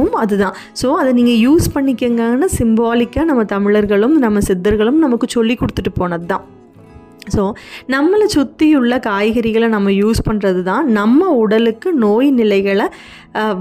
காரணமும் 0.00 0.22
அதுதான். 0.22 0.56
ஸோ 0.80 0.86
அதை 1.00 1.10
நீங்கள் 1.18 1.40
யூஸ் 1.46 1.66
பண்ணிக்கங்கன்னு 1.74 2.48
சிம்பாலிக்காக 2.58 3.28
நம்ம 3.30 3.42
தமிழர்களும் 3.54 4.16
நம்ம 4.24 4.40
சித்தர்களும் 4.48 5.04
நமக்கு 5.04 5.26
சொல்லி 5.36 5.54
கொடுத்துட்டு 5.60 5.92
போனது 6.00 6.26
தான் 6.32 6.46
ஸோ 7.34 7.42
நம்மளை 7.94 8.26
சுற்றியுள்ள 8.34 8.94
காய்கறிகளை 9.06 9.66
நம்ம 9.74 9.88
யூஸ் 10.02 10.20
பண்ணுறது 10.28 10.60
தான் 10.62 10.84
நம்ம 10.98 11.28
உடலுக்கு 11.42 11.88
நோய் 12.04 12.28
நிலைகளை 12.38 12.86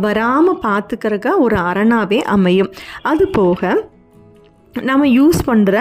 வராமல் 0.06 0.62
பார்த்துக்கிறக்க 0.68 1.28
ஒரு 1.46 1.58
அரணாகவே 1.70 2.20
அமையும். 2.36 2.72
அது 3.12 3.26
போக 3.40 3.62
நம்ம 4.88 5.04
யூஸ் 5.18 5.40
பண்ணுற 5.48 5.76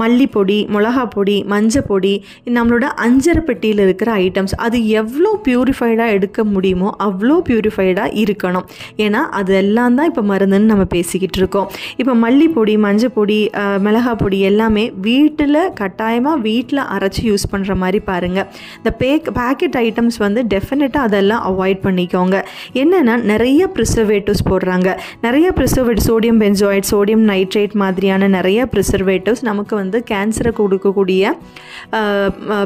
மல்லிப்பொடி 0.00 0.56
மிளகா 0.74 1.04
பொடி 1.14 1.36
மஞ்சள் 1.52 1.86
பொடி 1.90 2.12
நம்மளோட 2.56 2.86
அஞ்சரை 3.04 3.42
பெட்டியில் 3.48 3.82
இருக்கிற 3.84 4.10
ஐட்டம்ஸ் 4.24 4.54
அது 4.66 4.78
எவ்வளோ 5.00 5.30
ப்யூரிஃபைடாக 5.46 6.14
எடுக்க 6.16 6.44
முடியுமோ 6.54 6.88
அவ்வளோ 7.06 7.36
ப்யூரிஃபைடாக 7.48 8.08
இருக்கணும். 8.22 8.66
ஏன்னா 9.04 9.20
அது 9.40 9.52
எல்லாம் 9.60 9.96
தான் 9.98 10.08
இப்போ 10.10 10.24
மருந்துன்னு 10.32 10.70
நம்ம 10.72 10.86
பேசிக்கிட்டு 10.96 11.38
இருக்கோம். 11.42 11.68
இப்போ 12.00 12.14
மல்லிப்பொடி 12.24 12.74
மஞ்சள் 12.86 13.14
பொடி 13.18 13.38
மிளகா 13.86 14.14
பொடி 14.22 14.40
எல்லாமே 14.50 14.84
வீட்டில் 15.08 15.60
கட்டாயமாக 15.80 16.42
வீட்டில் 16.48 16.82
அரைச்சி 16.96 17.22
யூஸ் 17.30 17.46
பண்ணுற 17.54 17.76
மாதிரி 17.84 18.00
பாருங்கள் 18.10 18.48
இந்த 18.80 18.92
பேக் 19.02 19.30
பேக்கெட் 19.38 19.78
ஐட்டம்ஸ் 19.84 20.18
வந்து 20.26 20.42
டெஃபினட்டாக 20.54 21.08
அதெல்லாம் 21.10 21.42
அவாய்ட் 21.52 21.82
பண்ணிக்கோங்க. 21.86 22.36
என்னென்னா 22.82 23.16
நிறைய 23.32 23.62
ப்ரிசர்வேட்டிவ்ஸ் 23.78 24.44
போடுறாங்க. 24.50 24.88
நிறைய 25.26 25.48
ப்ரிசர்வேட் 25.60 26.04
சோடியம் 26.08 26.42
பென்சோயிட் 26.44 26.90
சோடியம் 26.92 27.24
நைட்ரேட் 27.32 27.74
மாதிரி 27.74 27.90
மாதிரியான 27.92 28.28
நிறைய 28.34 28.60
ப்ரிசர்வேட்டிவ்ஸ் 28.72 29.42
நமக்கு 29.48 29.74
வந்து 29.80 29.98
கேன்சரை 30.10 30.50
கொடுக்கக்கூடிய 30.60 31.32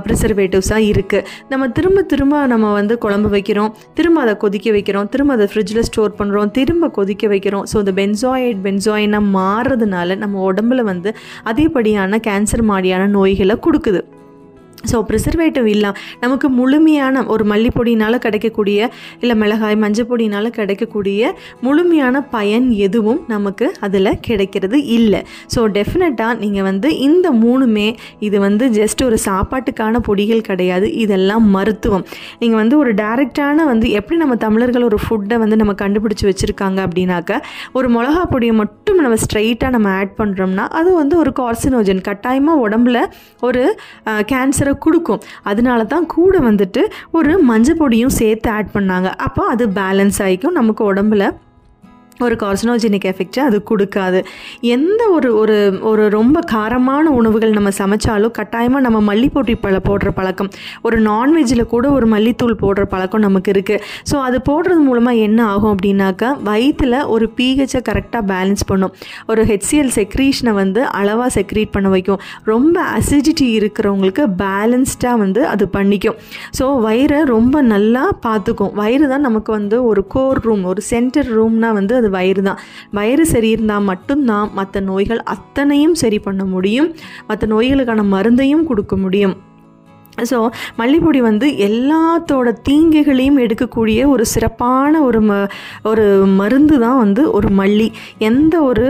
ப்ரிசர்வேட்டிவ்ஸாக 0.04 0.88
இருக்குது 0.90 1.24
நம்ம 1.52 1.68
திரும்ப 1.76 2.02
திரும்ப 2.12 2.42
நம்ம 2.52 2.72
வந்து 2.78 2.94
குழம்பு 3.04 3.28
வைக்கிறோம் 3.34 3.72
திரும்ப 3.98 4.20
அதை 4.24 4.34
கொதிக்க 4.44 4.70
வைக்கிறோம் 4.76 5.08
திரும்ப 5.14 5.34
அதை 5.36 5.46
ஃப்ரிட்ஜில் 5.52 5.86
ஸ்டோர் 5.88 6.16
பண்ணுறோம் 6.20 6.52
திரும்ப 6.58 6.90
கொதிக்க 6.98 7.26
வைக்கிறோம். 7.32 7.64
ஸோ 7.72 7.76
இந்த 7.82 7.94
பென்சாய்ட் 8.00 8.60
பென்சாயினாக 8.66 9.32
மாறுறதுனால 9.38 10.18
நம்ம 10.22 10.44
உடம்புல 10.50 10.82
வந்து 10.92 11.12
அதேபடியான 11.52 12.20
கேன்சர் 12.28 12.64
மாதிரியான 12.72 13.08
நோய்களை 13.16 13.56
கொடுக்குது. 13.66 14.02
ஸோ 14.92 14.98
ப்ரிசர்வேட்டிவ் 15.10 15.68
இல்லை 15.74 15.90
நமக்கு 16.24 16.50
முழுமையான 16.58 17.24
ஒரு 17.34 17.46
மல்லிப்பொடினால் 17.52 18.22
கிடைக்கக்கூடிய 18.26 18.78
இல்லை 19.20 19.36
மிளகாய் 19.42 19.78
மஞ்சப்பொடினால் 19.84 20.50
கிடைக்கக்கூடிய 20.58 21.32
முழுமையான 21.66 22.24
பயன் 22.34 22.68
எதுவும் 22.86 23.20
நமக்கு 23.34 23.66
அதில் 23.86 24.12
கிடைக்கிறது 24.26 24.78
இல்லை. 24.98 25.20
ஸோ 25.54 25.60
டெஃபினட்டாக 25.78 26.38
நீங்கள் 26.42 26.66
வந்து 26.70 26.88
இந்த 27.08 27.26
மூணுமே 27.42 27.88
இது 28.26 28.36
வந்து 28.46 28.64
ஜஸ்ட் 28.78 29.02
ஒரு 29.08 29.18
சாப்பாட்டுக்கான 29.28 30.00
பொடிகள் 30.08 30.46
கிடையாது. 30.50 30.86
இதெல்லாம் 31.04 31.44
மருத்துவம். 31.56 32.04
நீங்கள் 32.40 32.60
வந்து 32.62 32.74
ஒரு 32.82 32.92
டைரெக்டான 33.02 33.64
வந்து 33.72 33.86
எப்படி 33.98 34.16
நம்ம 34.22 34.34
தமிழர்கள் 34.46 34.86
ஒரு 34.90 34.98
ஃபுட்டை 35.04 35.36
வந்து 35.42 35.56
நம்ம 35.60 35.72
கண்டுபிடிச்சி 35.82 36.24
வச்சுருக்காங்க 36.30 36.78
அப்படின்னாக்க 36.86 37.40
ஒரு 37.78 37.88
மிளகா 37.96 38.22
பொடியை 38.32 38.54
மட்டும் 38.62 39.00
நம்ம 39.04 39.18
ஸ்ட்ரைட்டாக 39.24 39.70
நம்ம 39.76 39.88
ஆட் 40.00 40.14
பண்ணுறோம்னா 40.20 40.64
அது 40.80 40.90
வந்து 41.00 41.14
ஒரு 41.22 41.32
கார்சினோஜன் 41.40 42.02
கட்டாயமாக 42.08 42.62
உடம்புல 42.66 42.98
ஒரு 43.48 43.62
கேன்சரை 44.32 44.74
கொடுக்கும். 44.78 45.20
அதனால 45.42 45.84
தான் 45.84 46.06
கூட 46.06 46.38
வந்துட்டு 46.38 46.84
ஒரு 47.10 47.42
மஞ்சள் 47.42 47.76
பொடியும் 47.76 48.16
சேர்த்து 48.20 48.50
ஆட் 48.50 48.74
பண்ணாங்க. 48.74 49.04
அப்போ 49.16 49.44
அது 49.46 49.66
பேலன்ஸ் 49.66 50.18
ஆகிக்கும். 50.18 50.52
நமக்கு 50.52 50.94
உடம்புல 50.94 51.44
ஒரு 52.24 52.34
கார்சனோஜெனிக் 52.42 53.06
எஃபெக்டை 53.10 53.40
அது 53.48 53.58
கொடுக்காது. 53.70 54.20
எந்த 54.76 55.02
ஒரு 55.16 55.28
ஒரு 55.40 55.56
ஒரு 55.90 56.04
ரொம்ப 56.08 56.38
காரமான 56.52 57.04
உணவுகள் 57.18 57.56
நம்ம 57.58 57.70
சமைச்சாலும் 57.78 58.34
கட்டாயமாக 58.38 58.82
நம்ம 58.86 58.98
மல்லிப்பொட்டி 59.10 59.54
பழ 59.64 59.76
போடுற 59.88 60.10
பழக்கம் 60.18 60.50
ஒரு 60.86 60.96
நான்வெஜ்ஜில் 61.00 61.64
கூட 61.74 61.86
ஒரு 61.96 62.06
மல்லித்தூள் 62.14 62.54
போடுற 62.62 62.84
பழக்கம் 62.94 63.24
நமக்கு 63.26 63.50
இருக்குது 63.54 63.82
ஸோ 64.10 64.16
அது 64.26 64.38
போடுறது 64.48 64.80
மூலமாக 64.88 65.24
என்ன 65.26 65.40
ஆகும் 65.52 65.72
அப்படின்னாக்கா 65.74 66.30
வயிற்றில் 66.48 66.98
ஒரு 67.14 67.28
பிஹெச்சை 67.38 67.82
கரெக்டாக 67.90 68.22
பேலன்ஸ் 68.32 68.64
பண்ணும். 68.70 68.92
ஒரு 69.26 69.42
ஹெச்சிஎல் 69.50 69.92
செக்ரீஷனை 69.98 70.54
வந்து 70.60 70.80
அளவாக 71.00 71.30
செக்ரீட் 71.38 71.74
பண்ண 71.76 71.88
வைக்கும். 71.88 72.20
ரொம்ப 72.52 72.76
அசிடிட்டி 72.98 73.46
இருக்கிறவங்களுக்கு 73.58 74.24
பேலன்ஸ்டாக 74.42 75.16
வந்து 75.24 75.42
அது 75.52 75.64
பண்ணிக்கும். 75.76 76.16
ஸோ 76.58 76.64
வயிறை 76.86 77.20
ரொம்ப 77.34 77.56
நல்லா 77.74 78.04
பார்த்துக்கும். 78.26 78.72
வயிறு 78.80 79.06
தான் 79.08 79.26
நமக்கு 79.28 79.52
வந்து 79.52 79.76
ஒரு 79.90 80.04
கோர் 80.16 80.42
ரூம் 80.46 80.64
ஒரு 80.72 80.82
சென்டர் 80.92 81.30
ரூம்னா 81.38 81.70
வந்து 81.80 81.94
அது 82.00 82.05
அது 82.06 82.14
வயிறு 82.14 82.42
தான். 82.42 82.60
வயிறு 82.92 83.26
சரி 83.26 83.48
இருந்தால் 83.48 83.82
மட்டும்தான் 83.82 84.50
மற்ற 84.52 84.80
நோய்கள் 84.80 85.22
அத்தனையும் 85.22 85.94
சரி 85.94 86.18
பண்ண 86.18 86.44
முடியும். 86.44 86.94
மற்ற 87.26 87.46
நோய்களுக்கான 87.46 88.04
மருந்தையும் 88.04 88.66
கொடுக்க 88.66 88.96
முடியும். 88.96 89.36
ஸோ 90.30 90.38
மல்லிப்பொடி 90.80 91.20
வந்து 91.28 91.46
எல்லாத்தோட 91.66 92.48
தீங்குகளையும் 92.68 93.40
எடுக்கக்கூடிய 93.44 93.98
ஒரு 94.14 94.24
சிறப்பான 94.34 95.02
ஒரு 95.08 95.20
ம 95.28 95.38
ஒரு 95.90 96.04
மருந்து 96.40 96.76
தான் 96.84 96.98
வந்து 97.02 97.22
ஒரு 97.38 97.48
மல்லி. 97.60 97.88
எந்த 98.28 98.54
ஒரு 98.70 98.86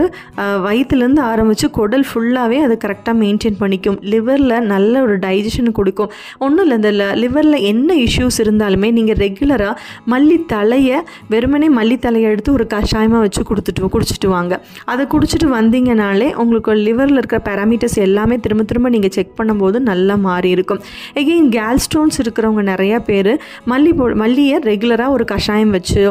வயிற்றுலேருந்து 0.65 1.23
ஆரம்பித்து 1.31 1.67
குடல் 1.77 2.05
ஃபுல்லாகவே 2.09 2.59
அது 2.65 2.75
கரெக்டாக 2.83 3.15
மெயின்டைன் 3.23 3.59
பண்ணிக்கும். 3.61 3.97
லிவரில் 4.13 4.55
நல்ல 4.73 4.93
ஒரு 5.05 5.15
டைஜஷன் 5.25 5.71
கொடுக்கும். 5.79 6.11
ஒன்றும் 6.45 6.63
இல்லை 6.65 6.77
இந்த 6.81 6.91
லிவரில் 7.23 7.59
என்ன 7.71 7.89
இஷ்யூஸ் 8.05 8.39
இருந்தாலுமே 8.45 8.91
நீங்கள் 8.97 9.19
ரெகுலராக 9.25 9.75
மல்லி 10.13 10.37
தலையை 10.53 10.99
வெறுமனே 11.33 11.69
மல்லி 11.79 11.97
தலையை 12.05 12.27
எடுத்து 12.33 12.51
ஒரு 12.57 12.67
கஷாயமாக 12.75 13.21
வச்சு 13.25 13.43
கொடுத்துட்டு 13.49 13.91
குடிச்சிட்டு 13.95 14.29
வாங்க. 14.35 14.53
அதை 14.91 15.03
குடிச்சிட்டு 15.13 15.47
வந்தீங்கனாலே 15.57 16.29
உங்களுக்கு 16.43 16.73
லிவரில் 16.87 17.19
இருக்கிற 17.21 17.39
பேராமீட்டர்ஸ் 17.49 17.97
எல்லாமே 18.07 18.35
திரும்ப 18.45 18.63
திரும்ப 18.71 18.89
நீங்கள் 18.95 19.13
செக் 19.17 19.37
பண்ணும்போது 19.39 19.77
நல்லா 19.89 20.15
மாறி 20.27 20.49
இருக்கும் 20.55 20.81
எகெயின் 21.21 21.49
கேல் 21.49 21.81
ஸ்டோன்ஸ் 21.85 22.19
இருக்கிறவங்க 22.23 22.61
நிறைய 22.61 22.99
பேர் 22.99 23.31
மல்லி 23.67 23.91
போ 23.95 24.07
மல்லியை 24.23 24.57
ரெகுலராக 24.69 25.15
ஒரு 25.17 25.25
கஷாயம் 25.25 25.69
வச்சு 25.69 26.01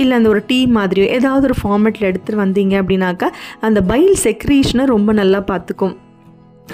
இல்லை 0.00 0.16
அந்த 0.16 0.28
ஒரு 0.28 0.42
டீ 0.46 0.58
மாதிரியோ 0.78 1.06
ஏதாவது 1.18 1.46
ஒரு 1.50 1.56
ஃபார்மேட்டில் 1.62 2.08
எடுத்துகிட்டு 2.10 2.42
வந்தீங்க 2.44 2.74
அப்படின்னாக்கா 2.82 3.30
அந்த 3.60 3.82
பைல் 3.92 4.16
செக்ரீஷனை 4.24 4.86
ரொம்ப 4.94 5.12
நல்லா 5.12 5.42
பார்த்துக்கும். 5.52 5.96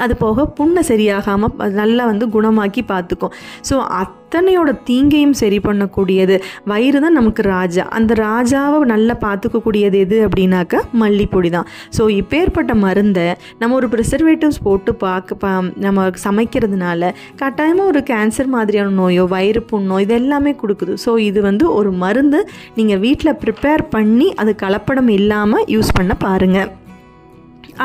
அது 0.04 0.14
போக 0.16 0.44
புண்ணை 0.58 0.82
சரியாகாமல் 0.88 1.76
நல்லா 1.80 2.04
வந்து 2.11 2.26
குணமாக்கி 2.34 2.82
பார்த்துக்கும். 2.90 3.32
ஸோ 3.68 3.75
அத்தனையோட 4.00 4.70
தீங்கையும் 4.88 5.34
சரி 5.40 5.58
பண்ணக்கூடியது 5.66 6.37
வயிறு 6.70 6.99
தான் 7.04 7.16
நமக்கு 7.18 7.42
ராஜா. 7.42 7.84
அந்த 7.99 8.12
ராஜாவை 8.14 8.78
நல்லா 8.92 9.14
பார்த்துக்கக்கூடியது 9.25 9.99
எது 10.04 10.18
அப்படின்னாக்கா 10.26 10.80
மல்லிப்பொடி 11.02 11.50
தான். 11.56 11.68
ஸோ 11.96 12.02
இப்பேற்பட்ட 12.20 12.75
மருந்தை 12.84 13.26
நம்ம 13.61 13.76
ஒரு 13.80 13.88
ப்ரிசர்வேட்டிவ்ஸ் 13.94 14.62
போட்டு 14.66 14.94
பார்க்க 15.04 15.40
பா 15.44 15.52
நம்ம 15.87 16.08
சமைக்கிறதுனால 16.26 17.12
கட்டாயமாக 17.42 17.90
ஒரு 17.92 18.02
கேன்சர் 18.12 18.52
மாதிரியான 18.56 18.94
நோயோ 19.00 19.26
வயிறு 19.34 19.62
புண்ணோ 19.72 19.99
இது 20.00 20.14
எல்லாமே 20.14 20.54
கொடுக்குது. 20.62 20.94
ஸோ 21.06 21.18
இது 21.28 21.42
வந்து 21.49 21.75
ஒரு 21.75 21.92
மருந்து 22.04 22.40
நீங்கள் 22.76 22.99
வீட்டில் 22.99 23.38
ப்ரிப்பேர் 23.44 23.84
பண்ணி 23.96 24.34
அது 24.34 24.54
கலப்படம் 24.64 25.12
இல்லாமல் 25.18 25.66
யூஸ் 25.76 25.96
பண்ண 25.99 26.14
பாருங்கள் 26.14 26.70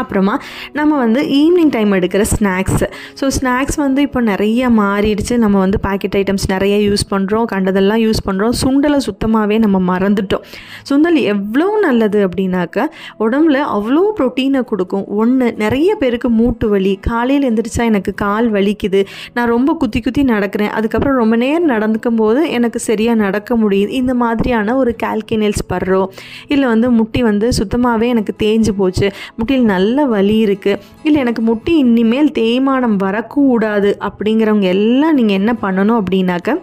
அப்புறமா 0.01 0.35
நம்ம 0.79 0.97
வந்து 1.03 1.21
ஈவினிங் 1.39 1.71
டைம் 1.75 1.91
எடுக்கிற 1.99 2.23
ஸ்நாக்ஸ் 2.33 2.83
ஸோ 3.19 3.25
ஸ்நாக்ஸ் 3.37 3.77
வந்து 3.85 3.99
இப்போ 4.07 4.19
நிறைய 4.31 4.69
மாறிடுச்சு. 4.79 5.35
நம்ம 5.43 5.55
வந்து 5.65 5.77
பாக்கெட் 5.87 6.15
ஐட்டம்ஸ் 6.21 6.47
நிறைய 6.53 6.75
யூஸ் 6.87 7.05
பண்ணுறோம் 7.13 7.45
கண்டதெல்லாம் 7.53 8.01
யூஸ் 8.05 8.21
பண்ணுறோம் 8.27 8.53
சுண்டலை 8.63 8.99
சுத்தமாகவே 9.07 9.57
நம்ம 9.65 9.77
மறந்துட்டோம். 9.91 10.43
சுண்டல் 10.89 11.19
எவ்வளோ 11.33 11.67
நல்லது 11.87 12.19
அப்படின்னாக்கா 12.27 12.85
உடம்புல 13.25 13.57
அவ்வளோ 13.75 14.03
ப்ரோட்டீனை 14.19 14.61
கொடுக்கும். 14.71 15.05
ஒன்று 15.21 15.47
நிறைய 15.63 15.89
பேருக்கு 16.01 16.29
மூட்டு 16.39 16.65
வலி 16.73 16.93
காலையில் 17.09 17.47
எந்திரிச்சா 17.49 17.83
எனக்கு 17.91 18.11
கால் 18.23 18.47
வலிக்குது. 18.55 19.01
நான் 19.35 19.51
ரொம்ப 19.55 19.75
குத்தி 19.81 19.99
குத்தி 20.05 20.21
நடக்கிறேன். 20.33 20.71
அதுக்கப்புறம் 20.77 21.17
ரொம்ப 21.21 21.35
நேரம் 21.43 21.69
நடந்துக்கும் 21.73 22.19
போது 22.21 22.41
எனக்கு 22.57 22.79
சரியாக 22.87 23.17
நடக்க 23.25 23.57
முடியுது. 23.63 23.91
இந்த 24.01 24.13
மாதிரியான 24.23 24.75
ஒரு 24.81 24.93
கால்கினல்ஸ் 25.03 25.63
படுறோம். 25.73 26.09
இல்லை 26.53 26.65
வந்து 26.73 26.87
முட்டி 26.99 27.21
வந்து 27.29 27.47
சுத்தமாகவே 27.59 28.07
எனக்கு 28.15 28.35
தேஞ்சு 28.43 28.71
போச்சு. 28.79 29.07
முட்டியில் 29.37 29.69
நல்ல 29.73 29.86
நல்ல 29.87 30.05
வலி 30.05 30.37
இருக்குது 30.45 30.79
இல்லை 31.03 31.19
எனக்கு 31.19 31.41
முட்டி 31.41 31.73
இனிமேல் 31.77 32.31
தேய்மானம் 32.31 32.95
வரக்கூடாது 32.97 33.91
அப்படிங்கிறவங்க 34.01 34.67
எல்லாம் 34.69 35.15
நீங்கள் 35.15 35.37
என்ன 35.37 35.51
பண்ணணும் 35.61 35.99
அப்படின்னாக்க 35.99 36.55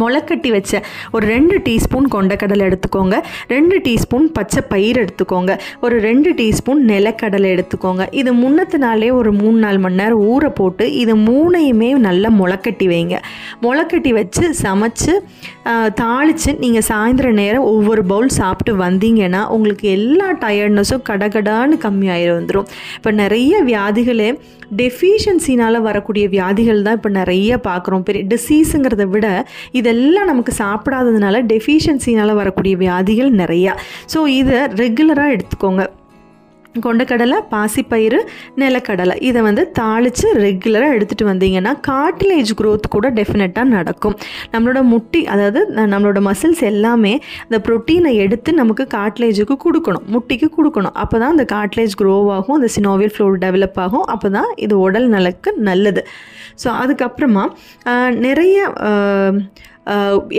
முளைக்கட்டி 0.00 0.50
வச்ச 0.56 0.82
ஒரு 1.12 1.24
ரெண்டு 1.26 1.56
டீஸ்பூன் 1.66 2.06
கொண்டக்கடலை 2.14 2.64
எடுத்துக்கோங்க. 2.68 3.16
ரெண்டு 3.54 3.76
டீஸ்பூன் 3.86 4.26
பச்சை 4.38 4.62
பயிர் 4.72 5.00
எடுத்துக்கோங்க. 5.02 5.52
ஒரு 5.80 5.96
ரெண்டு 6.00 6.30
டீஸ்பூன் 6.40 6.80
நிலக்கடலை 6.92 7.50
எடுத்துக்கோங்க. 7.56 8.04
இது 8.20 8.32
முன்னத்து 8.42 8.78
நாளே 8.78 9.10
ஒரு 9.10 9.32
மூணு 9.32 9.58
நாலு 9.58 9.78
மணி 9.78 10.00
நேரம் 10.02 10.24
ஊற 10.32 10.48
போட்டு 10.60 10.86
இது 11.02 11.16
மூணையுமே 11.28 11.90
நல்லா 12.08 12.30
முளைக்கட்டி 12.40 12.88
வைங்க. 12.94 13.18
முளைக்கட்டி 13.62 14.12
வச்சு 14.20 14.44
சமைச்சு 14.62 15.14
தாளித்து 16.00 16.50
நீங்கள் 16.64 16.86
சாயந்தர 16.88 17.30
நேரம் 17.42 17.68
ஒவ்வொரு 17.74 18.04
பவுல் 18.04 18.28
சாப்பிட்டு 18.40 18.72
வந்தீங்கன்னா 18.84 19.42
உங்களுக்கு 19.56 19.86
எல்லா 19.98 20.28
டயர்ட்னஸும் 20.44 21.06
கடகடான்னு 21.08 21.76
கம்மியாயிரு 21.84 22.32
வந்துடும் 22.38 22.68
இப்போ 22.96 23.10
நிறைய 23.22 23.62
வியாதிகளே 23.62 24.28
டெஃபிஷியன்சினால் 24.74 25.80
வரக்கூடிய 25.80 26.28
வியாதிகள் 26.28 26.82
தான் 26.82 26.94
இப்போ 26.94 27.08
நிறைய 27.08 27.60
பார்க்குறோம். 27.68 28.04
பெரிய 28.08 28.24
டிசீஸுங்கிறத 28.34 29.04
விட 29.04 29.46
இதெல்லாம் 29.72 30.26
நமக்கு 30.26 30.54
சாப்பிடாததுனால 30.58 31.42
டெஃபிஷியன்சினால் 31.52 32.34
வரக்கூடிய 32.34 32.76
வியாதிகள் 32.76 33.32
நிறையா. 33.32 33.74
ஸோ 34.14 34.26
இதை 34.26 34.58
ரெகுலராக 34.82 35.34
எடுத்துக்கோங்க. 35.36 35.84
கொண்டக்கடலை 36.80 37.38
பாசிப்பயிறு 37.50 38.18
நிலக்கடலை. 38.56 39.22
இதை 39.22 39.42
வந்து 39.42 39.72
தாளித்து 39.78 40.26
ரெகுலராக 40.34 40.94
எடுத்துகிட்டு 40.96 41.24
வந்தீங்கன்னா 41.24 41.72
காட்டிலேஜ் 41.88 42.50
க்ரோத் 42.60 42.88
கூட 42.90 43.10
டெஃபினட்டாக 43.10 43.64
நடக்கும். 43.64 44.16
நம்மளோட 44.52 44.82
முட்டி 44.82 45.26
அதாவது 45.26 45.72
ந- 45.74 45.78
நம்மளோட 45.78 46.30
மசில்ஸ் 46.30 46.62
எல்லாமே 46.62 47.20
அந்த 47.48 47.58
ப்ரோட்டீனை 47.68 48.14
எடுத்து 48.14 48.52
நமக்கு 48.52 48.86
காட்லேஜுக்கு 48.94 49.56
கொடுக்கணும். 49.64 50.04
முட்டிக்கு 50.12 50.48
கொடுக்கணும். 50.58 50.94
அப்போ 50.94 51.18
தான் 51.18 51.30
அந்த 51.30 51.46
காட்லேஜ் 51.52 51.98
க்ரோ 52.02 52.30
ஆகும் 52.30 52.56
அந்த 52.56 52.68
சினோவியல் 52.80 53.12
ஃப்ளோர் 53.16 53.38
டெவலப் 53.40 53.76
ஆகும். 53.76 54.02
அப்போ 54.02 54.28
தான் 54.28 54.52
இது 54.56 54.78
உடல் 54.78 55.08
நலக்கு 55.08 55.52
நல்லது. 55.52 56.06
ஸோ 56.64 56.68
அதுக்கப்புறமா 56.82 57.44
நிறைய 58.14 58.72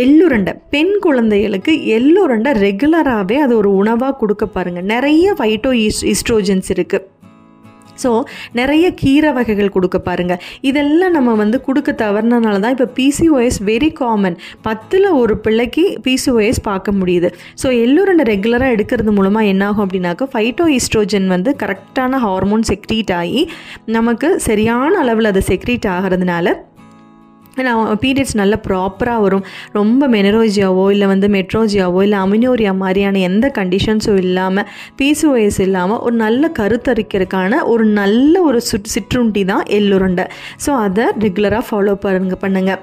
எள்ளுருண்டை. 0.03 0.53
பெண் 0.69 0.95
குழந்தைகளுக்கு 0.99 1.73
எள்ளுருண்டை 1.97 2.53
ரெகுலராகவே 2.65 3.37
அது 3.45 3.53
ஒரு 3.57 3.69
உணவாக 3.75 4.17
கொடுக்க 4.23 4.45
பாருங்கள் 4.45 4.89
நிறைய 4.93 5.35
ஃபைட்டோ 5.39 5.71
ஈஸ் 5.85 6.01
ஈஸ்ட்ரோஜன்ஸ் 6.13 6.71
இருக்குது 6.75 7.05
ஸோ 8.01 8.09
நிறைய 8.51 8.85
கீரை 8.93 9.29
வகைகள் 9.37 9.71
கொடுக்க 9.75 9.97
பாருங்கள் 9.99 10.41
இதெல்லாம் 10.61 11.15
நம்ம 11.17 11.33
வந்து 11.33 11.57
கொடுக்க 11.61 11.91
தவறினால 12.01 12.59
தான் 12.63 12.75
இப்போ 12.75 12.87
பிசிஓஎஸ் 12.97 13.59
வெரி 13.69 13.89
காமன் 14.01 14.37
பத்தில் 14.61 15.07
ஒரு 15.21 15.35
பிள்ளைக்கு 15.37 15.83
பிசிஓஎஸ் 16.05 16.61
பார்க்க 16.69 16.91
முடியுது. 16.91 17.29
ஸோ 17.63 17.67
எள்ளுருண்டை 17.83 18.25
ரெகுலராக 18.33 18.75
எடுக்கிறது 18.75 19.11
மூலமாக 19.11 19.51
என்னாகும் 19.53 19.85
அப்படின்னாக்கா 19.85 20.27
ஃபைட்டோ 20.33 20.67
ஈஸ்ட்ரோஜன் 20.77 21.27
வந்து 21.27 21.53
கரெக்டான 21.63 22.19
ஹார்மோன் 22.27 22.69
செக்ரீட் 22.71 23.13
ஆகி 23.21 23.43
நமக்கு 23.97 24.29
சரியான 24.49 24.93
அளவில் 24.99 25.31
அது 25.33 25.43
செக்ரீட் 25.51 25.87
ஆகிறதுனால 25.97 26.55
நான் 27.65 27.99
பீரியட்ஸ் 28.03 28.35
நல்ல 28.39 28.55
ப்ராப்பராக 28.67 29.21
வரும். 29.25 29.43
ரொம்ப 29.77 30.07
மெனரோஜியாவோ 30.15 30.85
இல்லை 30.93 31.07
வந்து 31.11 31.27
மெட்ரோஜியாவோ 31.35 32.01
இல்லை 32.05 32.19
அமினோரியா 32.25 32.73
மாதிரியான 32.81 33.21
எந்த 33.29 33.51
கண்டிஷன்ஸும் 33.57 34.19
இல்லாமல் 34.23 34.67
பிசிஓஎஸ் 35.01 35.59
இல்லாமல் 35.65 36.01
ஒரு 36.07 36.15
நல்ல 36.23 36.51
கருத்தரிக்கிறதுக்கான 36.59 37.61
ஒரு 37.73 37.85
நல்ல 37.99 38.41
ஒரு 38.41 38.61
சுட் 38.69 38.91
சிற்றுண்டி 38.93 39.43
தான் 39.51 39.63
எள்ளுருண்டை. 39.77 40.25
ஸோ 40.65 40.71
அதை 40.85 41.05
ரெகுலராக 41.25 41.63
ஃபாலோ 41.69 41.95
பண்ணுங்க 42.05 42.37
பண்ணுங்க. 42.43 42.73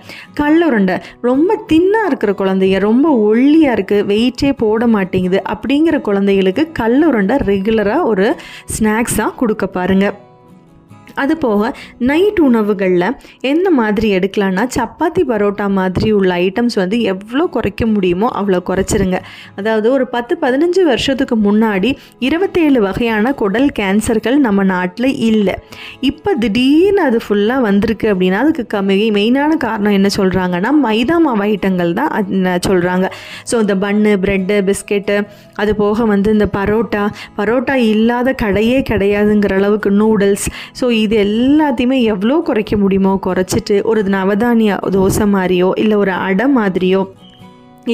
கல்லுருண்டை 0.40 0.98
ரொம்ப 1.28 1.58
தின்னாக 1.72 2.10
இருக்கிற 2.12 2.34
குழந்தைங்க 2.42 2.80
ரொம்ப 2.88 3.06
ஒல்லியாக 3.30 3.76
இருக்குது 3.78 4.06
வெயிட்டே 4.12 4.52
போட 4.64 4.86
மாட்டேங்குது. 4.96 5.40
அப்படிங்கிற 5.54 5.98
குழந்தைகளுக்கு 6.10 6.64
கல்லுருண்டை 6.80 7.36
ரெகுலராக 7.52 8.10
ஒரு 8.12 8.28
ஸ்நாக்ஸாக 8.76 9.36
கொடுக்க 9.42 9.66
பாருங்கள் 9.78 10.14
அது 11.14 11.36
போக 11.36 11.72
நைட் 11.98 12.40
உணவுகளில் 12.40 13.08
எந்த 13.40 13.70
மாதிரி 13.70 14.08
எடுக்கலான்னா 14.18 14.64
சப்பாத்தி 14.76 15.22
பரோட்டா 15.30 15.66
மாதிரி 15.78 16.10
உள்ள 16.12 16.30
ஐட்டம்ஸ் 16.46 16.76
வந்து 16.82 16.96
எவ்வளோ 17.12 17.46
குறைக்க 17.46 17.86
முடியுமோ 17.86 18.28
அவ்வளோ 18.40 18.60
குறைச்சிருங்க. 18.70 19.18
அதாவது 19.56 19.86
ஒரு 19.92 20.06
பத்து 20.06 20.34
பதினஞ்சு 20.42 20.82
வருஷத்துக்கு 20.84 21.36
முன்னாடி 21.36 21.90
இருபத்தேழு 22.18 22.80
வகையான 22.80 23.32
குடல் 23.32 23.68
கேன்சர்கள் 23.72 24.38
நம்ம 24.38 24.64
நாட்டில் 24.64 25.10
இல்லை. 25.30 25.54
இப்போ 26.00 26.30
திடீர்னு 26.34 27.02
அது 27.02 27.20
ஃபுல்லாக 27.26 27.66
வந்திருக்கு 27.68 28.06
அப்படின்னா 28.12 28.40
அதுக்கு 28.44 28.64
கம்மி 28.74 29.08
மெயினான 29.18 29.52
காரணம் 29.56 29.96
என்ன 29.98 30.08
சொல்கிறாங்கன்னா 30.16 30.70
மைதா 30.84 31.16
மாவு 31.18 31.44
ஐட்டங்கள் 31.48 31.92
தான் 31.92 32.12
சொல்கிறாங்க 32.68 33.06
ஸோ 33.50 33.54
இந்த 33.60 33.74
பன்னு 33.74 34.12
ப்ரெட்டு 34.24 34.56
பிஸ்கெட்டு 34.68 35.16
அது 35.56 35.72
போக 35.76 36.04
வந்து 36.04 36.28
இந்த 36.32 36.46
பரோட்டா 36.56 37.02
பரோட்டா 37.36 37.74
இல்லாத 37.92 38.34
கடையே 38.42 38.78
கிடையாதுங்கிற 38.90 39.54
அளவுக்கு 39.54 39.90
நூடுல்ஸ் 40.00 40.46
ஸோ 40.80 40.84
இது 41.04 41.16
எல்லாத்தையுமே 41.24 41.96
எவ்வளோ 42.04 42.36
குறைக்க 42.44 42.74
முடியுமோ? 42.76 43.12
குறைச்சிட்டு 43.26 43.76
ஒரு 43.82 44.00
நவதானிய 44.08 44.72
தோசை 44.90 45.26
மாதிரியோ 45.32 45.70
இல்லை 45.74 45.96
ஒரு 45.96 46.12
அடை 46.26 46.46
மாதிரியோ 46.56 47.00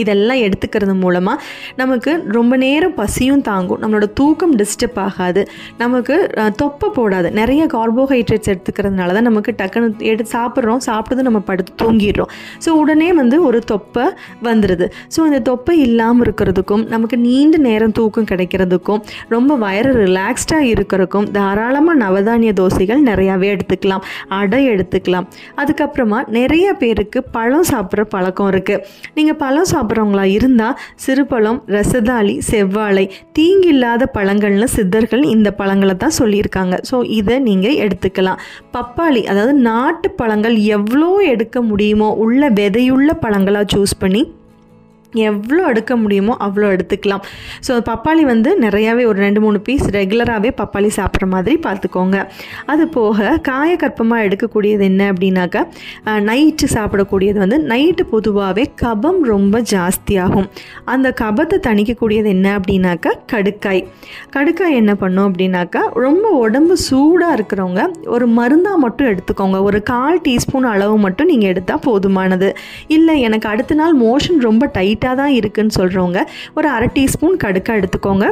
இதெல்லாம் 0.01 0.41
எடுத்துக்கிறது 0.47 0.95
மூலமாக 1.03 1.37
நமக்கு 1.81 2.13
ரொம்ப 2.37 2.53
நேரம் 2.65 2.95
பசியும் 3.01 3.43
தாங்கும். 3.49 3.81
நம்மளோட 3.83 4.07
தூக்கம் 4.21 4.55
டிஸ்டர்ப் 4.61 4.99
ஆகாது. 5.07 5.43
நமக்கு 5.83 6.17
தொப்பை 6.63 6.89
போடாது. 6.99 7.29
நிறைய 7.41 7.63
கார்போஹைட்ரேட்ஸ் 7.77 8.51
எடுத்துக்கிறதுனால 8.53 9.15
தான் 9.17 9.29
நமக்கு 9.31 9.53
டக்குன்னு 9.61 10.07
எடுத்து 10.11 10.33
சாப்பிட்றோம். 10.37 10.83
சாப்பிட்டது 10.89 11.27
நம்ம 11.29 11.43
படுத்து 11.51 11.73
தூங்கிடுறோம். 11.83 12.31
ஸோ 12.65 12.73
உடனே 12.83 13.09
வந்து 13.21 13.37
ஒரு 13.49 13.61
தொப்பை 13.73 14.07
வந்துடுது 14.49 14.89
ஸோ 15.15 15.21
இந்த 15.31 15.41
தொப்பை 15.51 15.75
இல்லாமல் 15.87 16.25
இருக்கிறதுக்கும் 16.27 16.85
நமக்கு 16.95 17.17
நீண்ட 17.27 17.57
நேரம் 17.69 17.95
தூக்கம் 17.99 18.29
கிடைக்கிறதுக்கும் 18.33 19.01
ரொம்ப 19.35 19.57
வயறு 19.65 19.93
ரிலாக்ஸ்டாக 20.05 20.71
இருக்கிறதுக்கும் 20.75 21.27
தாராளமாக 21.37 21.97
நவதானிய 22.05 22.53
தோசைகள் 22.61 23.03
நிறையாவே 23.09 23.49
எடுத்துக்கலாம். 23.55 24.05
அடை 24.39 24.61
எடுத்துக்கலாம். 24.73 25.27
அதுக்கப்புறமா 25.63 26.19
நிறைய 26.39 26.67
பேருக்கு 26.81 27.19
பழம் 27.37 27.67
சாப்பிட்ற 27.73 28.05
பழக்கம் 28.15 28.51
இருக்குது 28.53 28.83
நீங்கள் 29.17 29.39
பழம் 29.43 29.69
சாப்பிட்றவங்களா 29.81 30.25
இருந்தால் 30.37 30.79
சிறுபழம் 31.05 31.61
ரசதாளி 31.77 32.35
செவ்வாழை 32.51 33.05
தீங்கில்லாத 33.39 34.03
பழங்கள்னு 34.17 34.69
சித்தர்கள் 34.77 35.23
இந்த 35.35 35.49
பழங்களை 35.61 35.95
தான் 35.97 36.17
சொல்லியிருக்காங்க. 36.19 36.75
ஸோ 36.91 36.97
இதை 37.19 37.37
நீங்கள் 37.49 37.79
எடுத்துக்கலாம். 37.85 38.41
பப்பாளி 38.77 39.23
அதாவது 39.33 39.55
நாட்டு 39.69 40.11
பழங்கள் 40.11 40.57
எவ்வளோ 40.77 41.11
எடுக்க 41.33 41.63
முடியுமோ 41.63 42.11
உள்ள 42.25 42.51
விதையுள்ள 42.61 43.11
பழங்களாக 43.25 43.67
சூஸ் 43.75 43.95
பண்ணி 43.99 44.23
எவ்வளோ 45.31 45.63
எடுக்க 45.73 45.93
முடியுமோ 45.97 46.35
அவ்வளோ 46.47 46.67
எடுத்துக்கலாம். 46.75 47.23
ஸோ 47.67 47.73
பப்பாளி 47.89 48.23
வந்து 48.33 48.51
நிறையாவே 48.65 49.05
ஒரு 49.11 49.19
ரெண்டு 49.25 49.41
மூணு 49.45 49.61
பீஸ் 49.67 49.87
ரெகுலராகவே 49.97 50.51
பப்பாளி 50.61 50.91
சாப்பிட்ற 50.99 51.27
மாதிரி 51.35 51.57
பார்த்துக்கோங்க. 51.67 52.17
அது 52.73 52.85
போக 52.97 53.31
காயக்கற்பமாக 53.49 54.27
எடுக்கக்கூடியது 54.27 54.85
என்ன 54.91 55.03
அப்படின்னாக்கா 55.13 55.63
நைட்டு 56.29 56.69
சாப்பிடக்கூடியது 56.77 57.39
வந்து 57.45 57.59
நைட்டு 57.73 58.05
பொதுவாகவே 58.15 58.65
கபம் 58.83 59.21
ரொம்ப 59.33 59.63
ஜாஸ்தியாகும். 59.73 60.49
அந்த 60.95 61.09
கபத்தை 61.23 61.59
தணிக்கக்கூடியது 61.69 62.29
என்ன 62.37 62.47
அப்படின்னாக்கா 62.59 63.13
கடுக்காய். 63.33 63.83
கடுக்காய் 64.37 64.79
என்ன 64.81 64.93
பண்ணும் 65.03 65.27
அப்படின்னாக்கா 65.31 65.83
ரொம்ப 66.07 66.29
உடம்பு 66.45 66.77
சூடாக 66.89 67.37
இருக்கிறவங்க 67.39 67.83
ஒரு 68.15 68.29
மருந்தாக 68.39 68.79
மட்டும் 68.85 69.11
எடுத்துக்கோங்க. 69.13 69.59
ஒரு 69.69 69.81
கால் 69.93 70.21
டீஸ்பூன் 70.29 70.71
அளவு 70.75 70.97
மட்டும் 71.07 71.31
நீங்கள் 71.33 71.51
எடுத்தால் 71.53 71.85
போதுமானது. 71.89 72.51
இல்லை 72.99 73.17
எனக்கு 73.27 73.49
அடுத்த 73.53 73.75
நாள் 73.83 73.95
மோஷன் 74.07 74.41
ரொம்ப 74.49 74.67
டைட் 74.79 75.00
லைட்டாக 75.01 75.21
தான் 75.21 75.35
இருக்குன்னு 75.39 75.77
சொல்கிறவங்க 75.81 76.21
ஒரு 76.59 76.69
அரை 76.69 76.89
டீஸ்பூன் 76.97 77.37
கடுக்காக 77.45 77.81
எடுத்துக்கோங்க. 77.81 78.27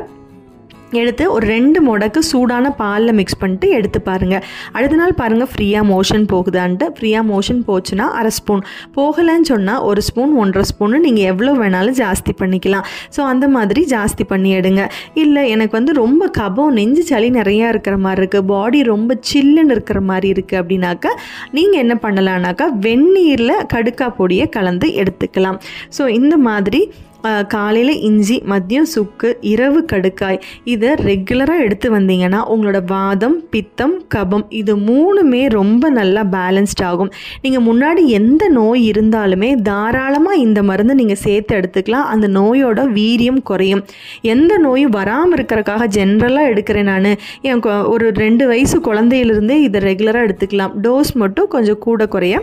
எடுத்து 1.01 1.25
ஒரு 1.35 1.45
ரெண்டு 1.55 1.79
முடக்கு 1.87 2.21
சூடான 2.31 2.67
பாலில் 2.81 3.15
மிக்ஸ் 3.19 3.39
பண்ணிட்டு 3.41 3.69
எடுத்து 3.79 3.99
பாருங்கள் 4.09 4.43
அடுத்த 4.77 4.99
நாள் 5.01 5.15
பாருங்கள் 5.21 5.51
ஃப்ரீயாக 5.53 5.85
மோஷன் 5.93 6.25
போகுதான்ட்டு. 6.33 6.87
ஃப்ரீயாக 6.97 7.25
மோஷன் 7.33 7.61
போச்சுன்னா 7.69 8.07
அரை 8.19 8.33
ஸ்பூன் 8.39 8.63
போகலைன்னு 8.97 9.49
சொன்னால் 9.53 9.83
ஒரு 9.89 10.03
ஸ்பூன் 10.09 10.33
ஒன்றரை 10.43 10.65
ஸ்பூன்னு 10.71 11.03
நீங்கள் 11.07 11.29
எவ்வளோ 11.33 11.53
வேணாலும் 11.63 11.99
ஜாஸ்தி 12.03 12.35
பண்ணிக்கலாம். 12.41 12.87
ஸோ 13.17 13.21
அந்த 13.33 13.49
மாதிரி 13.57 13.83
ஜாஸ்தி 13.95 14.27
பண்ணி 14.33 14.53
எடுங்க. 14.61 14.85
இல்லை 15.25 15.45
எனக்கு 15.55 15.77
வந்து 15.79 15.95
ரொம்ப 16.03 16.31
கபம் 16.41 16.75
நெஞ்சு 16.79 17.05
சளி 17.11 17.31
நிறையா 17.41 17.69
இருக்கிற 17.75 17.97
மாதிரி 18.07 18.23
இருக்குது 18.23 18.49
பாடி 18.53 18.81
ரொம்ப 18.93 19.19
சில்லுன்னு 19.31 19.75
இருக்கிற 19.77 20.01
மாதிரி 20.11 20.29
இருக்குது 20.35 20.61
அப்படின்னாக்கா 20.63 21.13
நீங்கள் 21.59 21.83
என்ன 21.85 21.97
பண்ணலான்னாக்கா 22.07 22.69
வெந்நீரில் 22.87 23.55
கடுக்கா 23.75 24.09
பொடியை 24.21 24.49
கலந்து 24.57 24.89
எடுத்துக்கலாம். 25.03 25.61
ஸோ 25.99 26.05
இந்த 26.21 26.35
மாதிரி 26.49 26.81
காலையில் 27.49 28.01
இஞ்சி 28.01 28.43
மதியம் 28.49 28.83
சுக்கு 28.83 29.37
இரவு 29.41 29.85
கடுக்காய். 29.93 30.41
இதை 30.65 30.89
ரெகுலராக 30.89 31.59
எடுத்து 31.59 31.99
வந்தீங்கன்னா 31.99 32.43
உங்களோட 32.51 32.83
வாதம் 32.87 33.49
பித்தம் 33.51 34.03
கபம் 34.15 34.47
இது 34.49 34.77
மூணுமே 34.77 35.49
ரொம்ப 35.49 35.91
நல்லா 35.91 36.25
பேலன்ஸ்ட் 36.25 36.83
ஆகும். 36.83 37.13
நீங்கள் 37.43 37.63
முன்னாடி 37.63 38.05
எந்த 38.05 38.49
நோய் 38.49 38.91
இருந்தாலுமே 38.91 39.55
தாராளமாக 39.55 40.37
இந்த 40.37 40.63
மருந்து 40.63 40.95
நீங்கள் 40.95 41.17
சேர்த்து 41.17 41.57
எடுத்துக்கலாம். 41.57 41.87
அந்த 41.91 42.29
நோயோட 42.29 42.93
வீரியம் 42.93 43.43
குறையும். 43.43 43.85
எந்த 44.21 44.59
நோயும் 44.59 44.91
வராமல் 44.91 45.39
இருக்கிறக்காக 45.39 45.87
ஜென்ரலாக 45.87 46.47
எடுக்கிறேன் 46.47 46.83
நான். 46.83 47.05
என் 47.41 47.61
கொ- 47.61 47.89
ஒரு 47.89 48.11
ரெண்டு 48.15 48.47
வயசு 48.47 48.81
குழந்தையிலிருந்தே 48.81 49.51
இதை 49.51 49.81
ரெகுலராக 49.81 50.29
எடுத்துக்கலாம். 50.29 50.73
டோஸ் 50.83 51.13
மட்டும் 51.15 51.49
கொஞ்சம் 51.49 51.79
கூட 51.79 52.07
குறைய 52.07 52.43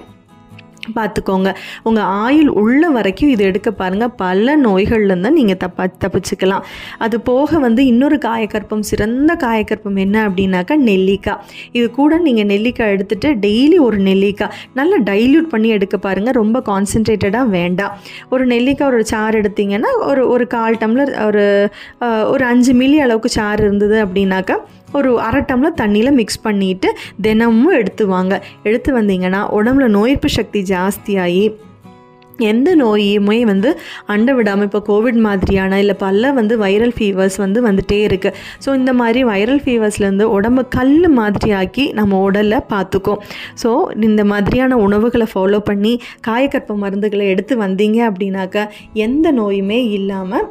பார்த்துக்கோங்க. 0.98 1.50
உங்கள் 1.88 2.08
ஆயுள் 2.24 2.50
உள்ள 2.62 2.89
வரைக்கும் 2.98 3.32
இது 3.34 3.43
எடுக்க 3.50 3.69
பாருங்கள் 3.82 4.13
பல 4.24 4.56
நோய்கள்லேருந்து 4.65 5.32
நீங்கள் 5.39 5.60
தப்பா 5.63 5.86
தப்பிச்சுக்கலாம். 6.04 6.63
அது 7.06 7.15
போக 7.30 7.60
வந்து 7.65 7.82
இன்னொரு 7.91 8.19
காயக்கற்பம் 8.28 8.86
சிறந்த 8.91 9.32
காயக்கற்பம் 9.45 10.00
என்ன 10.06 10.15
அப்படின்னாக்கா 10.30 10.78
நெல்லிக்காய். 10.89 11.41
இது 11.78 11.88
கூட 12.00 12.19
நீங்கள் 12.28 12.50
நெல்லிக்காய் 12.54 12.93
எடுத்துகிட்டு 12.95 13.32
டெய்லி 13.45 13.80
ஒரு 13.88 14.00
நெல்லிக்காய் 14.10 14.54
நல்லா 14.80 15.00
டைல்யூட் 15.12 15.52
பண்ணி 15.54 15.69
எடுக்க 15.78 15.98
பாருங்கள் 16.08 16.38
ரொம்ப 16.41 16.58
கான்சென்ட்ரேட்டடாக 16.71 17.48
வேண்டாம். 17.58 17.93
ஒரு 18.34 18.45
நெல்லிக்காய் 18.54 18.91
ஒரு 18.93 19.04
சாறு 19.13 19.36
எடுத்திங்கன்னா 19.41 19.91
ஒரு 20.12 20.24
ஒரு 20.36 20.48
கால் 20.56 20.82
டம்ளர் 20.84 21.13
ஒரு 21.28 21.45
ஒரு 22.34 22.43
அஞ்சு 22.52 22.74
மில்லி 22.80 22.98
அளவுக்கு 23.06 23.30
சாறு 23.38 23.62
இருந்தது 23.65 23.98
அப்படின்னாக்கா 24.06 24.56
ஒரு 24.97 25.12
அரை 25.27 25.43
டம்ளர் 25.51 25.79
தண்ணியில் 25.84 26.17
மிக்ஸ் 26.19 26.43
பண்ணிட்டு 26.47 26.91
தினமும் 27.21 27.77
எடுத்து 27.81 28.03
வாங்க. 28.15 28.34
எடுத்து 28.63 28.91
வந்தீங்கன்னா 28.99 29.43
உடம்புல 29.60 29.88
நோய் 29.97 30.13
எதிர்ப்பு 30.15 30.29
சக்தி 30.36 30.60
ஜாஸ்தியாகி 30.69 31.45
எந்த 32.49 32.69
நோயுமே 32.75 33.36
வந்து 33.49 33.69
அண்ட 34.13 34.29
விடாமல் 34.38 34.67
இப்போ 34.67 34.79
கோவிட் 34.88 35.19
மாதிரியான 35.25 35.77
இல்லை 35.79 35.95
பல 36.03 36.31
வந்து 36.38 36.53
வைரல் 36.63 36.93
ஃபீவர்ஸ் 36.97 37.38
வந்து 37.43 37.60
வந்துகிட்டே 37.67 37.99
இருக்குது 38.08 38.38
ஸோ 38.63 38.69
இந்த 38.79 38.93
மாதிரி 39.01 39.21
வைரல் 39.29 39.62
ஃபீவர்ஸ்லேருந்து 39.65 40.25
உடம்பு 40.38 40.63
கல் 40.77 41.08
மாதிரி 41.19 41.51
ஆக்கி 41.60 41.86
நம்ம 41.99 42.19
உடலை 42.27 42.60
பார்த்துக்கும். 42.73 43.21
ஸோ 43.63 43.71
இந்த 44.10 44.25
மாதிரியான 44.31 44.79
உணவுகளை 44.88 45.27
ஃபாலோ 45.34 45.62
பண்ணி 45.69 45.93
காயக்கற்ப 46.27 46.77
மருந்துகளை 46.84 47.27
எடுத்து 47.36 47.55
வந்தீங்க 47.65 48.01
அப்படின்னாக்க 48.10 48.67
எந்த 49.08 49.31
நோயுமே 49.31 49.81
இல்லாமல் 49.99 50.47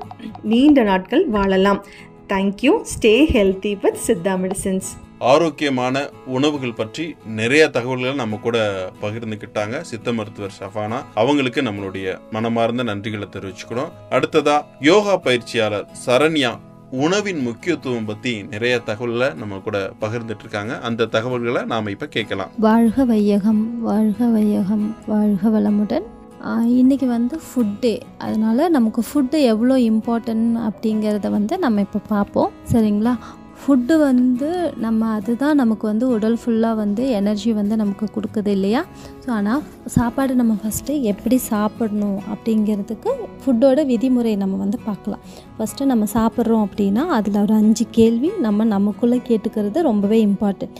நீண்ட 0.52 0.82
நாட்கள் 0.82 1.24
வாழலாம். 1.28 1.82
Thank you 2.28 2.72
stay 2.94 3.14
healthy 3.32 3.72
with 3.82 3.98
Siddha 4.06 4.34
medicines 4.44 4.90
ஆரோக்கியமான 5.18 6.10
உணவுகள் 6.26 6.72
பற்றி 6.72 7.14
நிறைய 7.26 7.68
தகவல்களை 7.68 8.14
நம்ம 8.14 8.36
கூட 8.36 8.58
பகிர்ந்துக்கிட்டாங்க. 9.02 9.80
சித்த 9.80 10.12
மருத்துவர் 10.12 10.54
ஷஃபானா 10.60 10.98
அவங்களுக்கு 11.14 11.62
நம்மளுடைய 11.62 12.18
மனமார்ந்த 12.30 12.84
நன்றிகளை 12.84 13.26
தெரிவிச்சுக்கிறோம். 13.30 13.90
அடுத்ததா 14.10 14.64
யோகா 14.80 15.16
பயிற்சியாளர் 15.16 15.88
சரண்யா 16.06 16.58
உணவின் 16.90 17.38
முக்கியத்துவம் 17.38 18.04
பத்தி 18.04 18.42
நிறைய 18.42 18.78
தகவல்களை 18.78 19.34
நம்ம 19.34 19.58
கூட 19.58 19.92
பகிர்ந்துட்டு 20.00 20.44
இருக்காங்க 20.44 20.78
அந்த 20.78 21.06
தகவல்களை 21.06 21.64
நாம 21.64 21.90
இப்ப 21.90 22.06
கேட்கலாம். 22.06 22.50
வாழ்க 22.58 23.04
வையகம் 23.04 23.82
வாழ்க 23.82 24.26
வையகம் 24.26 24.96
வாழ்க 25.06 25.48
வளமுடன். 25.48 26.12
இன்றைக்கி 26.44 26.78
இன்னைக்கு 26.80 27.06
வந்து 27.06 27.36
ஃபுட் 27.44 27.76
டே 27.80 27.92
அதனால் 28.18 28.70
நமக்கு 28.70 29.02
ஃபுட்டு 29.08 29.36
எவ்வளோ 29.52 29.74
இம்பார்ட்டன்ட் 29.90 30.56
அப்படிங்கிறத 30.66 31.28
வந்து 31.30 31.54
நம்ம 31.58 31.80
இப்போ 31.80 32.00
பார்ப்போம். 32.08 32.50
சரிங்களா? 32.72 33.12
ஃபுட்டு 33.60 33.94
வந்து 33.98 34.48
நம்ம 34.76 35.06
அதுதான் 35.06 35.58
நமக்கு 35.60 35.86
வந்து 35.86 36.08
உடல் 36.08 36.36
ஃபுல்லாக 36.42 36.80
வந்து 36.82 37.04
எனர்ஜி 37.10 37.52
வந்து 37.52 37.76
நமக்கு 37.76 38.08
கொடுக்குது 38.16 38.50
இல்லையா? 38.56 38.82
ஸோ 39.24 39.30
ஆனால் 39.30 39.62
சாப்பாடு 39.96 40.34
நம்ம 40.34 40.56
ஃபஸ்ட்டு 40.64 40.98
எப்படி 41.12 41.38
சாப்பிடணும் 41.52 42.20
அப்படிங்கிறதுக்கு 42.34 43.12
ஃபுட்டோட 43.44 43.86
விதிமுறை 43.92 44.34
நம்ம 44.36 44.58
வந்து 44.64 44.80
பார்க்கலாம். 44.88 45.24
ஃபஸ்ட்டு 45.56 45.90
நம்ம 45.92 46.10
சாப்பிட்றோம் 46.16 46.66
அப்படின்னா 46.68 47.06
அதில் 47.18 47.42
ஒரு 47.42 47.56
அஞ்சு 47.62 47.86
கேள்வி 48.00 48.32
நம்ம 48.48 48.64
நமக்குள்ளே 48.76 49.20
கேட்டுக்கிறது 49.30 49.88
ரொம்பவே 49.90 50.20
இம்பார்ட்டன்ட் 50.26 50.78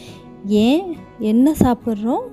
ஏன்? 0.66 0.86
என்ன 1.32 1.48
சாப்பிட்றோம்? 1.64 2.24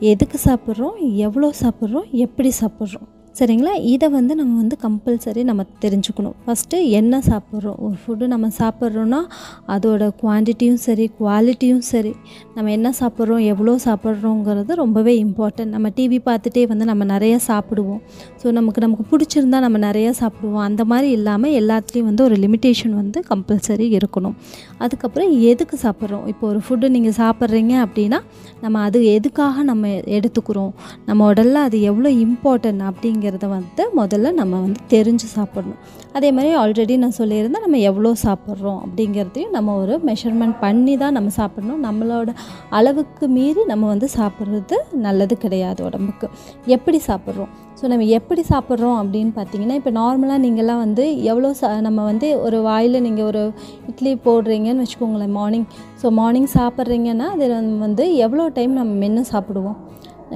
எதுக்கு 0.00 0.38
சாப்பிட்றோம் 0.44 1.16
எவ்வளோ 1.16 1.52
சாப்பிட்றோம் 1.60 2.10
எப்படி 2.10 2.52
சாப்பிட்றோம். 2.60 3.08
சரிங்களா? 3.38 3.82
இதை 3.82 4.08
வந்து 4.08 4.34
நம்ம 4.34 4.56
வந்து 4.56 4.76
கம்பல்சரி 4.82 5.44
நம்ம 5.44 5.66
தெரிஞ்சுக்கணும். 5.80 6.34
ஃபஸ்ட்டு 6.46 6.88
என்ன 6.88 7.18
சாப்பிட்றோம்? 7.18 7.78
ஒரு 7.78 7.96
ஃபுட்டு 8.02 8.26
நம்ம 8.26 8.48
சாப்பிட்றோன்னா 8.58 9.20
அதோட 9.68 10.10
குவான்டிட்டியும் 10.22 10.74
சரி 10.74 11.10
குவாலிட்டியும் 11.20 11.78
சரி 11.78 12.14
நம்ம 12.54 12.70
என்ன 12.70 12.92
சாப்பிட்றோம் 13.00 13.44
எவ்வளோ 13.44 13.78
சாப்பிட்றோங்கிறது 13.84 14.72
ரொம்பவே 14.74 15.24
இம்பார்ட்டன்ட் 15.24 15.64
நம்ம 15.64 15.88
டிவி 15.88 16.18
பார்த்துட்டே 16.24 16.66
வந்து 16.66 16.84
நம்ம 16.84 17.04
நிறைய 17.04 17.38
சாப்பிடுவோம். 17.46 18.00
ஸோ 18.42 18.50
நமக்கு 18.50 18.80
நமக்கு 18.80 19.16
பிடிச்சிருந்தா 19.16 19.60
நம்ம 19.60 19.78
நிறைய 19.78 20.12
சாப்பிடுவோம். 20.20 20.62
அந்த 20.70 20.84
மாதிரி 20.84 21.10
இல்லாமல் 21.10 21.50
எல்லாத்துலேயும் 21.50 22.02
வந்து 22.02 22.24
ஒரு 22.24 22.34
லிமிட்டேஷன் 22.34 22.94
வந்து 22.94 23.24
கம்பல்சரி 23.28 23.98
இருக்கணும். 23.98 24.34
அதுக்கப்புறம் 24.84 25.30
எதுக்கு 25.50 25.76
சாப்பிட்றோம்? 25.82 26.26
இப்போ 26.32 26.44
ஒரு 26.48 26.60
ஃபுட்டு 26.64 26.88
நீங்கள் 26.94 27.16
சாப்பிட்றீங்க 27.20 27.74
அப்படின்னா 27.86 28.18
நம்ம 28.64 28.82
அது 28.86 28.98
எதுக்காக 29.16 29.62
நம்ம 29.70 29.88
எடுத்துக்கிறோம்? 30.16 30.72
நம்ம 31.08 31.26
உடலில் 31.30 31.60
அது 31.66 31.80
எவ்வளோ 31.90 32.10
இம்பார்ட்டன்ட் 32.24 32.82
அப்படிங்கிறத 32.90 33.48
வந்து 33.56 33.84
முதல்ல 34.00 34.32
நம்ம 34.40 34.60
வந்து 34.64 34.80
தெரிஞ்சு 34.94 35.28
சாப்பிட்ணும். 35.36 35.80
அதே 36.18 36.30
மாதிரி 36.36 36.54
ஆல்ரெடி 36.62 36.96
நான் 37.04 37.18
சொல்லியிருந்தேன் 37.20 37.64
நம்ம 37.66 37.80
எவ்வளோ 37.90 38.12
சாப்பிட்றோம் 38.26 38.80
அப்படிங்கிறதையும் 38.84 39.54
நம்ம 39.56 39.74
ஒரு 39.82 39.94
மெஷர்மெண்ட் 40.10 40.56
பண்ணி 40.64 40.96
தான் 40.96 41.16
நம்ம 41.18 41.30
சாப்பிட்ணும். 41.40 41.82
நம்மளோட 41.88 42.32
அளவுக்கு 42.70 43.28
மீறி 43.28 43.64
நம்ம 43.72 43.86
வந்து 43.86 44.08
சாப்பிட்றது 44.18 44.78
நல்லது 45.06 45.36
கிடையாது 45.44 45.80
உடம்புக்கு. 45.90 46.28
எப்படி 46.76 47.00
சாப்பிட்றோம்? 47.10 47.52
ஸோ 47.80 47.86
நம்ம 47.86 48.04
எப்படி 48.04 48.44
சாப்பிட்றோம் 48.48 48.98
அப்படின்னு 49.02 49.32
பார்த்தீங்கன்னா 49.36 49.74
இப்போ 49.74 49.90
நார்மலாக 49.90 50.38
நீங்கள்லாம் 50.40 50.78
வந்து 50.78 51.22
எவ்வளோ 51.22 51.52
சா 51.52 51.80
நம்ம 51.80 52.04
வந்து 52.04 52.40
ஒரு 52.40 52.62
வாயில் 52.62 53.02
நீங்கள் 53.02 53.24
ஒரு 53.24 53.42
இட்லி 53.86 54.14
போடுறீங்கன்னு 54.24 54.84
வச்சுக்கோங்களேன் 54.84 55.30
மார்னிங் 55.30 55.66
ஸோ 56.02 56.08
மார்னிங் 56.10 56.48
சாப்பிட்றீங்கன்னா 56.54 57.28
அதில் 57.28 57.54
வந்து 57.78 58.14
எவ்வளோ 58.16 58.48
டைம் 58.48 58.72
நம்ம 58.72 58.92
மென்று 58.94 59.24
சாப்பிடுவோம்? 59.32 59.78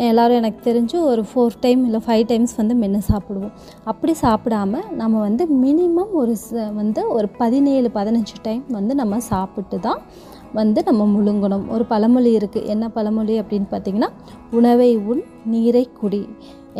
எல்லோரும் 0.06 0.36
எனக்கு 0.36 0.70
தெரிஞ்சு 0.70 0.96
ஒரு 1.02 1.24
ஃபோர் 1.28 1.54
டைம் 1.60 1.84
இல்லை 1.84 2.00
ஃபைவ் 2.06 2.26
டைம்ஸ் 2.26 2.56
வந்து 2.56 2.74
மென்று 2.74 3.00
சாப்பிடுவோம். 3.08 3.52
அப்படி 3.84 4.14
சாப்பிடாம 4.22 4.90
நம்ம 4.92 5.20
வந்து 5.20 5.44
மினிமம் 5.62 6.10
ஒரு 6.12 6.36
ச- 6.44 6.74
வந்து 6.74 7.08
ஒரு 7.08 7.28
பதினேழு 7.38 7.90
பதினஞ்சு 7.94 8.36
டைம் 8.42 8.64
வந்து 8.68 8.94
நம்ம 8.94 9.18
சாப்பிட்டு 9.20 9.80
தான் 9.80 10.02
வந்து 10.52 10.82
நம்ம 10.82 11.06
முழுங்கணும். 11.06 11.68
ஒரு 11.68 11.84
பழமொழி 11.84 12.36
இருக்குது 12.36 12.64
என்ன 12.64 12.88
பழமொழி 12.88 13.40
அப்படின்னு 13.40 13.68
பார்த்தீங்கன்னா 13.70 14.10
உணவை 14.52 14.96
உண் 15.06 15.22
நீரை 15.44 15.88
குடி. 16.00 16.22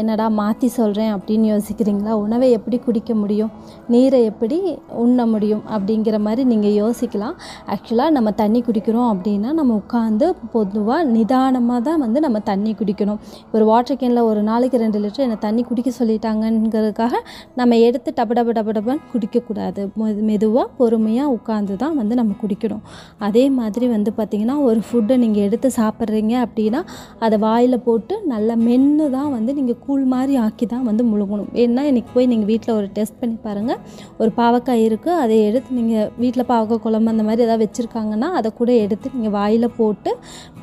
என்னடா 0.02 0.26
மாற்றி 0.40 0.68
சொல்கிறேன் 0.78 1.12
அப்படின்னு 1.16 1.46
யோசிக்கிறீங்களா? 1.52 2.12
உணவை 2.24 2.48
எப்படி 2.58 2.78
குடிக்க 2.86 3.12
முடியும்? 3.22 3.50
நீரை 3.94 4.20
எப்படி 4.30 4.58
உண்ண 5.04 5.26
முடியும்? 5.32 5.62
அப்படிங்கிற 5.74 6.16
மாதிரி 6.26 6.42
நீங்கள் 6.52 6.76
யோசிக்கலாம். 6.82 7.36
ஆக்சுவலாக 7.74 8.16
நம்ம 8.16 8.32
தண்ணி 8.42 8.62
குடிக்கிறோம் 8.68 9.08
அப்படின்னா 9.12 9.52
நம்ம 9.60 9.76
உட்காந்து 9.82 10.28
பொதுவாக 10.54 11.02
நிதானமாக 11.14 11.80
தான் 11.88 12.00
வந்து 12.04 12.18
நம்ம 12.26 12.38
தண்ணி 12.50 12.72
குடிக்கணும். 12.80 13.20
ஒரு 13.54 13.64
வாட்டர் 13.70 14.00
கேனில் 14.02 14.22
ஒரு 14.30 14.42
நாளைக்கு 14.50 14.82
ரெண்டு 14.84 15.00
லிட்டர் 15.04 15.26
என்ன 15.26 15.38
தண்ணி 15.46 15.64
குடிக்க 15.70 15.92
சொல்லிட்டாங்கங்கிறதுக்காக 16.00 17.14
நம்ம 17.60 17.78
எடுத்து 17.88 18.10
டப 18.18 18.30
டப 18.38 18.52
டப 18.58 18.72
டபன்னு 18.78 19.04
குடிக்கக்கூடாது 19.12 19.82
மெதுவாக 20.30 20.66
பொறுமையாக 20.78 21.34
உட்காந்து 21.36 21.76
தான் 21.82 21.96
வந்து 22.00 22.14
நம்ம 22.20 22.34
குடிக்கணும். 22.42 22.82
அதே 23.28 23.44
மாதிரி 23.58 23.86
வந்து 23.96 24.10
பார்த்திங்கன்னா 24.18 24.56
ஒரு 24.68 24.80
ஃபுட்டை 24.86 25.16
நீங்கள் 25.24 25.44
எடுத்து 25.48 25.68
சாப்பிட்றீங்க 25.80 26.34
அப்படின்னா 26.46 26.80
அதை 27.26 27.36
வாயில் 27.46 27.84
போட்டு 27.86 28.14
நல்லா 28.32 28.54
மென்று 28.66 29.06
தான் 29.16 29.30
வந்து 29.36 29.50
நீங்கள் 29.58 29.80
கூழ் 29.88 30.06
மாதிரி 30.14 30.34
ஆக்கி 30.46 30.68
தான் 30.74 30.88
வந்து 30.90 31.04
முழுகணும். 31.10 31.52
ஏன்னா 31.64 31.84
இன்றைக்கி 31.90 32.10
போய் 32.16 32.30
நீங்கள் 32.32 32.50
வீட்டில் 32.52 32.76
ஒரு 32.78 32.88
டெஸ்ட் 32.96 33.20
பண்ணி 33.20 33.38
பாருங்கள் 33.46 33.80
ஒரு 34.22 34.32
பாவக்காய் 34.40 34.86
இருக்குது 34.88 35.20
அதை 35.22 35.36
எடுத்து 35.50 35.78
நீங்கள் 35.78 36.10
வீட்டில் 36.24 36.50
பாவக்காய் 36.52 36.84
குழம்பு 36.88 37.14
அந்த 37.14 37.24
மாதிரி 37.28 37.46
ஏதாவது 37.46 37.64
வச்சுருக்காங்கன்னா 37.66 38.30
அதை 38.40 38.50
கூட 38.60 38.72
எடுத்து 38.84 39.16
நீங்கள் 39.16 39.38
வாயில் 39.38 39.74
போட்டு 39.80 40.12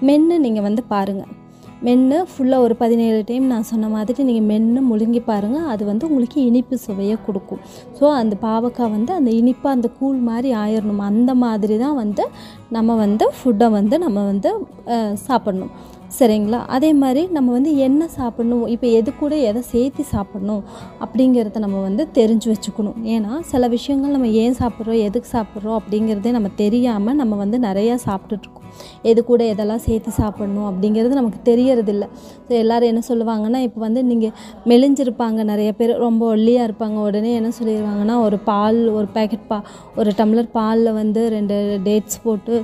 மென்று 0.10 0.38
நீங்கள் 0.46 0.68
வந்து 0.70 0.84
பாருங்கள் 0.94 1.34
மென்று 1.86 2.18
ஃபுல்லாக 2.30 2.66
ஒரு 2.66 2.76
பதினேழு 2.82 3.18
டைம் 3.30 3.46
நான் 3.54 3.68
சொன்ன 3.70 3.88
மாதிரி 3.96 4.22
நீங்கள் 4.28 4.48
மென்று 4.52 4.82
முழுங்கி 4.90 5.22
பாருங்கள் 5.30 5.66
அது 5.74 5.84
வந்து 5.90 6.08
உங்களுக்கு 6.10 6.38
இனிப்பு 6.50 6.76
சுவையை 6.86 7.18
கொடுக்கும். 7.26 7.62
ஸோ 7.98 8.06
அந்த 8.20 8.36
பாவக்காய் 8.46 8.94
வந்து 8.96 9.12
அந்த 9.18 9.30
இனிப்பாக 9.40 9.76
அந்த 9.78 9.88
கூழ் 9.98 10.20
மாதிரி 10.30 10.52
ஆயிடணும் 10.62 11.04
அந்த 11.10 11.34
மாதிரி 11.44 11.78
தான் 11.84 11.98
வந்து 12.04 12.26
நம்ம 12.78 12.96
வந்து 13.04 13.28
ஃபுட்டை 13.40 13.68
வந்து 13.78 13.98
நம்ம 14.06 14.24
வந்து 14.32 14.52
சாப்பிட்ணும் 15.28 15.28
சாப்பிடணும். 15.28 15.74
சரிங்களா? 16.20 16.60
அதே 16.76 16.90
மாதிரி 16.94 17.22
நம்ம 17.28 17.52
வந்து 17.52 17.72
என்ன 17.78 18.08
சாப்பிடணும்? 18.08 18.66
இப்போ 18.74 18.88
எது 18.88 19.10
கூட 19.16 19.36
எதை 19.50 19.62
சேர்த்து 19.72 20.04
சாப்பிடணும்? 20.12 20.64
அப்படிங்கிறத 21.04 21.60
நம்ம 21.66 21.82
வந்து 21.82 22.04
தெரிஞ்சு 22.14 22.48
வச்சுக்கணும். 22.52 23.00
ஏன்னா 23.16 23.32
சில 23.52 23.68
விஷயங்கள் 23.68 24.14
நம்ம 24.16 24.28
ஏன் 24.44 24.56
சாப்பிட்றோம்? 24.60 25.00
எதுக்கு 25.08 25.30
சாப்பிட்றோம்? 25.38 25.78
அப்படிங்கிறதே 25.80 26.32
நம்ம 26.32 26.52
தெரியாமல் 26.56 27.20
நம்ம 27.22 27.36
வந்து 27.36 27.60
நிறையா 27.60 27.98
சாப்பிட்டுட்ருக்கோம். 28.08 28.62
எது 29.02 29.20
கூட 29.24 29.42
எதெல்லாம் 29.54 29.84
சேர்த்து 29.88 30.12
சாப்பிடணும்? 30.12 30.68
அப்படிங்கிறது 30.72 31.20
நமக்கு 31.22 31.42
தெரியறதில்ல. 31.52 32.08
ஸோ 32.48 32.54
எல்லோரும் 32.62 32.92
என்ன 32.92 33.02
சொல்லுவாங்கன்னா 33.10 33.62
இப்போ 33.68 33.80
வந்து 33.80 34.04
நீங்கள் 34.04 34.34
மெலிஞ்சிருப்பாங்க 34.72 35.44
நிறைய 35.44 35.72
பேர். 35.72 35.94
ரொம்ப 35.98 36.26
ஒல்லியாக 36.36 36.68
இருப்பாங்க. 36.70 36.98
உடனே 37.10 37.34
என்ன 37.34 37.52
சொல்லிடுவாங்கன்னா 37.60 38.18
ஒரு 38.28 38.40
பால் 38.50 38.82
ஒரு 38.98 39.08
பேக்கெட் 39.14 39.48
பா 39.48 39.60
ஒரு 39.96 40.12
டம்ளர் 40.22 40.52
பாலில் 40.58 40.98
வந்து 41.02 41.24
ரெண்டு 41.38 41.56
டேட்ஸ் 41.88 42.24
போட்டு 42.24 42.56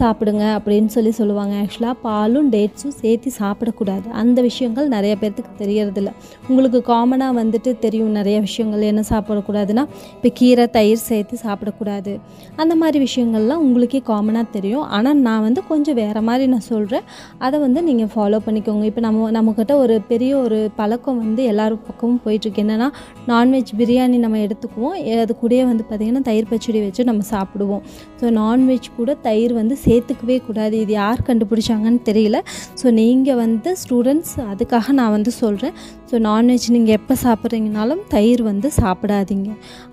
சாப்பிடுங்க 0.00 0.44
அப்படின்னு 0.58 0.90
சொல்லி 0.96 1.10
சொல்லுவாங்க. 1.10 1.54
ஆக்சுவலாக 1.62 1.96
பாலும் 2.02 2.48
டேட்ஸும் 2.56 2.97
சேர்த்து 3.02 3.28
சாப்பிடக்கூடாது. 3.40 4.06
அந்த 4.22 4.38
விஷயங்கள் 4.48 4.88
நிறைய 4.94 5.14
பேர்த்துக்கு 5.22 5.52
தெரியறதில்ல. 5.62 6.10
உங்களுக்கு 6.50 6.80
காமனாக 6.92 7.32
வந்துட்டு 7.40 7.70
தெரியும் 7.84 8.14
நிறைய 8.18 8.36
விஷயங்கள். 8.46 8.84
என்ன 8.92 9.02
சாப்பிடக்கூடாதுன்னா 9.12 9.84
இப்போ 10.16 10.30
கீரை 10.40 10.66
தயிர் 10.76 11.02
சேர்த்து 11.08 11.38
சாப்பிடக்கூடாது. 11.46 12.14
அந்த 12.62 12.74
மாதிரி 12.82 12.98
விஷயங்கள்லாம் 13.06 13.62
உங்களுக்கே 13.66 14.00
காமனாக 14.10 14.46
தெரியும். 14.56 14.86
ஆனால் 14.98 15.20
நான் 15.28 15.44
வந்து 15.46 15.60
கொஞ்சம் 15.70 15.98
வேறு 16.02 16.22
மாதிரி 16.28 16.46
நான் 16.54 16.66
சொல்கிறேன் 16.72 17.06
அதை 17.46 17.56
வந்து 17.66 17.82
நீங்கள் 17.88 18.10
ஃபாலோ 18.14 18.40
பண்ணிக்கோங்க. 18.46 18.84
இப்போ 18.90 19.02
நம்ம 19.06 19.30
நம்மக்கிட்ட 19.38 19.74
ஒரு 19.84 19.94
பெரிய 20.12 20.32
ஒரு 20.44 20.58
பழக்கம் 20.80 21.20
வந்து 21.24 21.42
எல்லாரும் 21.52 21.82
பக்கமும் 21.88 22.20
போயிட்டுருக்கு. 22.24 22.62
என்னென்னா 22.64 22.88
நான்வெஜ் 23.32 23.72
பிரியாணி 23.80 24.18
நம்ம 24.24 24.38
எடுத்துக்குவோம். 24.46 24.96
அது 25.24 25.32
கூடயே 25.42 25.64
வந்து 25.70 25.84
பார்த்திங்கன்னா 25.88 26.22
தயிர் 26.28 26.50
பச்சடி 26.52 26.80
வச்சு 26.86 27.02
நம்ம 27.10 27.24
சாப்பிடுவோம். 27.32 27.82
ஸோ 28.20 28.26
நான்வெஜ் 28.40 28.88
கூட 28.98 29.10
தயிர் 29.26 29.52
வந்து 29.60 29.74
சேர்த்துக்கவே 29.86 30.36
கூடாது. 30.48 30.76
இது 30.84 30.92
யார் 31.00 31.24
கண்டுபிடிச்சாங்கன்னு 31.28 32.00
தெரியல. 32.08 32.38
ஸோ 32.80 32.86
நீங்கள் 33.00 33.38
வந்து 33.44 33.70
ஸ்டூடெண்ட்ஸ் 33.82 34.34
அதுக்காக 34.50 34.92
நான் 34.98 35.14
வந்து 35.14 35.30
சொல்கிறேன் 35.42 35.74
ஸோ 36.10 36.16
நான்வெஜ் 36.26 36.66
நீங்கள் 36.74 36.96
எப்போ 36.98 37.14
சாப்பிட்றீங்கனாலும் 37.22 38.02
தயிர் 38.12 38.42
வந்து 38.48 38.68
சாப்பிடாதீங்க. 38.80 39.48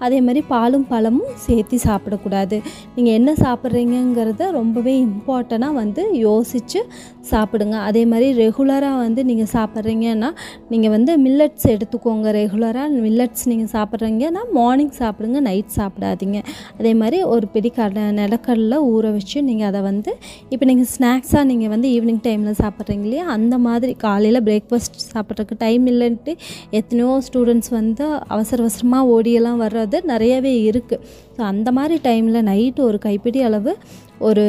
அதே 0.05 0.17
மாதிரி 0.25 0.41
பாலும் 0.51 0.85
பழமும் 0.91 1.31
சேர்த்து 1.45 1.77
சாப்பிடக்கூடாது. 1.85 2.57
நீங்கள் 2.95 3.15
என்ன 3.19 3.31
சாப்பிட்றீங்கங்கிறத 3.41 4.49
ரொம்பவே 4.59 4.93
இம்பார்ட்டண்ட்டாக 5.07 5.75
வந்து 5.81 6.03
யோசித்து 6.27 6.81
சாப்பிடுங்க. 7.31 7.75
அதே 7.89 8.03
மாதிரி 8.11 8.27
ரெகுலராக 8.41 9.01
வந்து 9.05 9.23
நீங்கள் 9.29 9.51
சாப்பிட்றீங்கன்னா 9.55 10.29
நீங்கள் 10.73 10.93
வந்து 10.95 11.11
மில்லட்ஸ் 11.25 11.67
எடுத்துக்கோங்க 11.73 12.31
ரெகுலராக 12.39 13.01
மில்லட்ஸ் 13.07 13.45
நீங்கள் 13.51 13.71
சாப்பிட்றீங்கன்னா 13.75 14.43
மார்னிங் 14.59 14.95
சாப்பிடுங்க 15.01 15.41
நைட் 15.49 15.75
சாப்பிடாதீங்க. 15.79 16.37
அதே 16.79 16.93
மாதிரி 17.01 17.19
ஒரு 17.33 17.45
பிடி 17.55 17.73
கடை 17.79 18.05
நிலக்கடலை 18.21 18.79
ஊற 18.93 19.05
வச்சு 19.17 19.37
நீங்கள் 19.49 19.69
அதை 19.71 19.83
வந்து 19.89 20.13
இப்போ 20.53 20.65
நீங்கள் 20.71 20.91
ஸ்நாக்ஸாக 20.95 21.45
நீங்கள் 21.51 21.73
வந்து 21.75 21.89
ஈவினிங் 21.97 22.23
டைமில் 22.29 22.53
சாப்பிட்றீங்க 22.61 22.73
சாப்பிட்றீங்க 22.75 23.05
இல்லையா? 23.07 23.25
அந்த 23.38 23.55
மாதிரி 23.65 23.93
காலையில் 24.05 24.45
பிரேக்ஃபாஸ்ட் 24.47 24.97
சாப்பிட்றதுக்கு 25.11 25.55
டைம் 25.65 25.83
இல்லைன்ட்டு 25.91 26.31
எத்தனையோ 26.79 27.11
ஸ்டூடெண்ட்ஸ் 27.27 27.71
வந்து 27.79 28.05
அவசர 28.35 28.57
அவசரமாக 28.63 29.11
ஓடியெல்லாம் 29.15 29.61
வர்றது 29.65 29.97
நிறையவே 30.13 30.53
இருக்குது 30.69 31.03
ஸோ 31.35 31.41
அந்த 31.51 31.69
மாதிரி 31.77 31.95
டைமில் 32.07 32.45
நைட்டு 32.49 32.81
ஒரு 32.89 32.97
கைப்பிடி 33.05 33.39
அளவு 33.49 33.71
ஒரு 34.27 34.43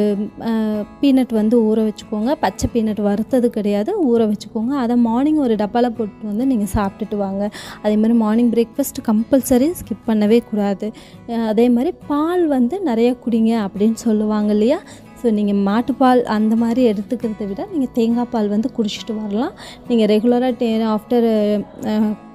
பீனட் 0.99 1.33
வந்து 1.39 1.55
ஊற 1.69 1.79
வச்சுக்கோங்க. 1.87 2.29
பச்சை 2.43 2.67
பீனட் 2.73 3.01
வறுத்தது 3.07 3.47
கிடையாது 3.55 3.91
ஊற 4.09 4.19
வச்சுக்கோங்க. 4.31 4.73
அதை 4.83 4.95
மார்னிங் 5.07 5.41
ஒரு 5.45 5.55
டப்பாவில் 5.61 5.95
போட்டு 5.97 6.29
வந்து 6.31 6.45
நீங்கள் 6.51 6.71
சாப்பிட்டுட்டு 6.75 7.17
வாங்க. 7.25 7.43
அதே 7.83 7.95
மாதிரி 8.01 8.15
மார்னிங் 8.23 8.51
பிரேக்ஃபாஸ்ட் 8.53 9.01
கம்பல்சரி 9.09 9.67
ஸ்கிப் 9.79 10.07
பண்ணவே 10.11 10.39
கூடாது. 10.51 10.89
அதே 11.51 11.65
மாதிரி 11.75 11.91
பால் 12.11 12.45
வந்து 12.55 12.77
நிறைய 12.89 13.09
குடிங்க 13.25 13.51
அப்படின்னு 13.65 13.99
சொல்லுவாங்க 14.07 14.51
இல்லையா? 14.57 14.79
ஸோ 15.21 15.27
நீங்கள் 15.37 15.61
மாட்டுப்பால் 15.67 16.21
அந்த 16.37 16.53
மாதிரி 16.63 16.81
எடுத்துக்கிறத 16.91 17.45
விட 17.49 17.61
நீங்கள் 17.73 17.93
தேங்காய் 17.97 18.31
பால் 18.33 18.53
வந்து 18.55 18.69
குடிச்சிட்டு 18.77 19.13
வரலாம். 19.21 19.53
நீங்கள் 19.89 20.09
ரெகுலராக 20.13 20.53
டே 20.61 20.69
ஆஃப்டர் 20.95 21.27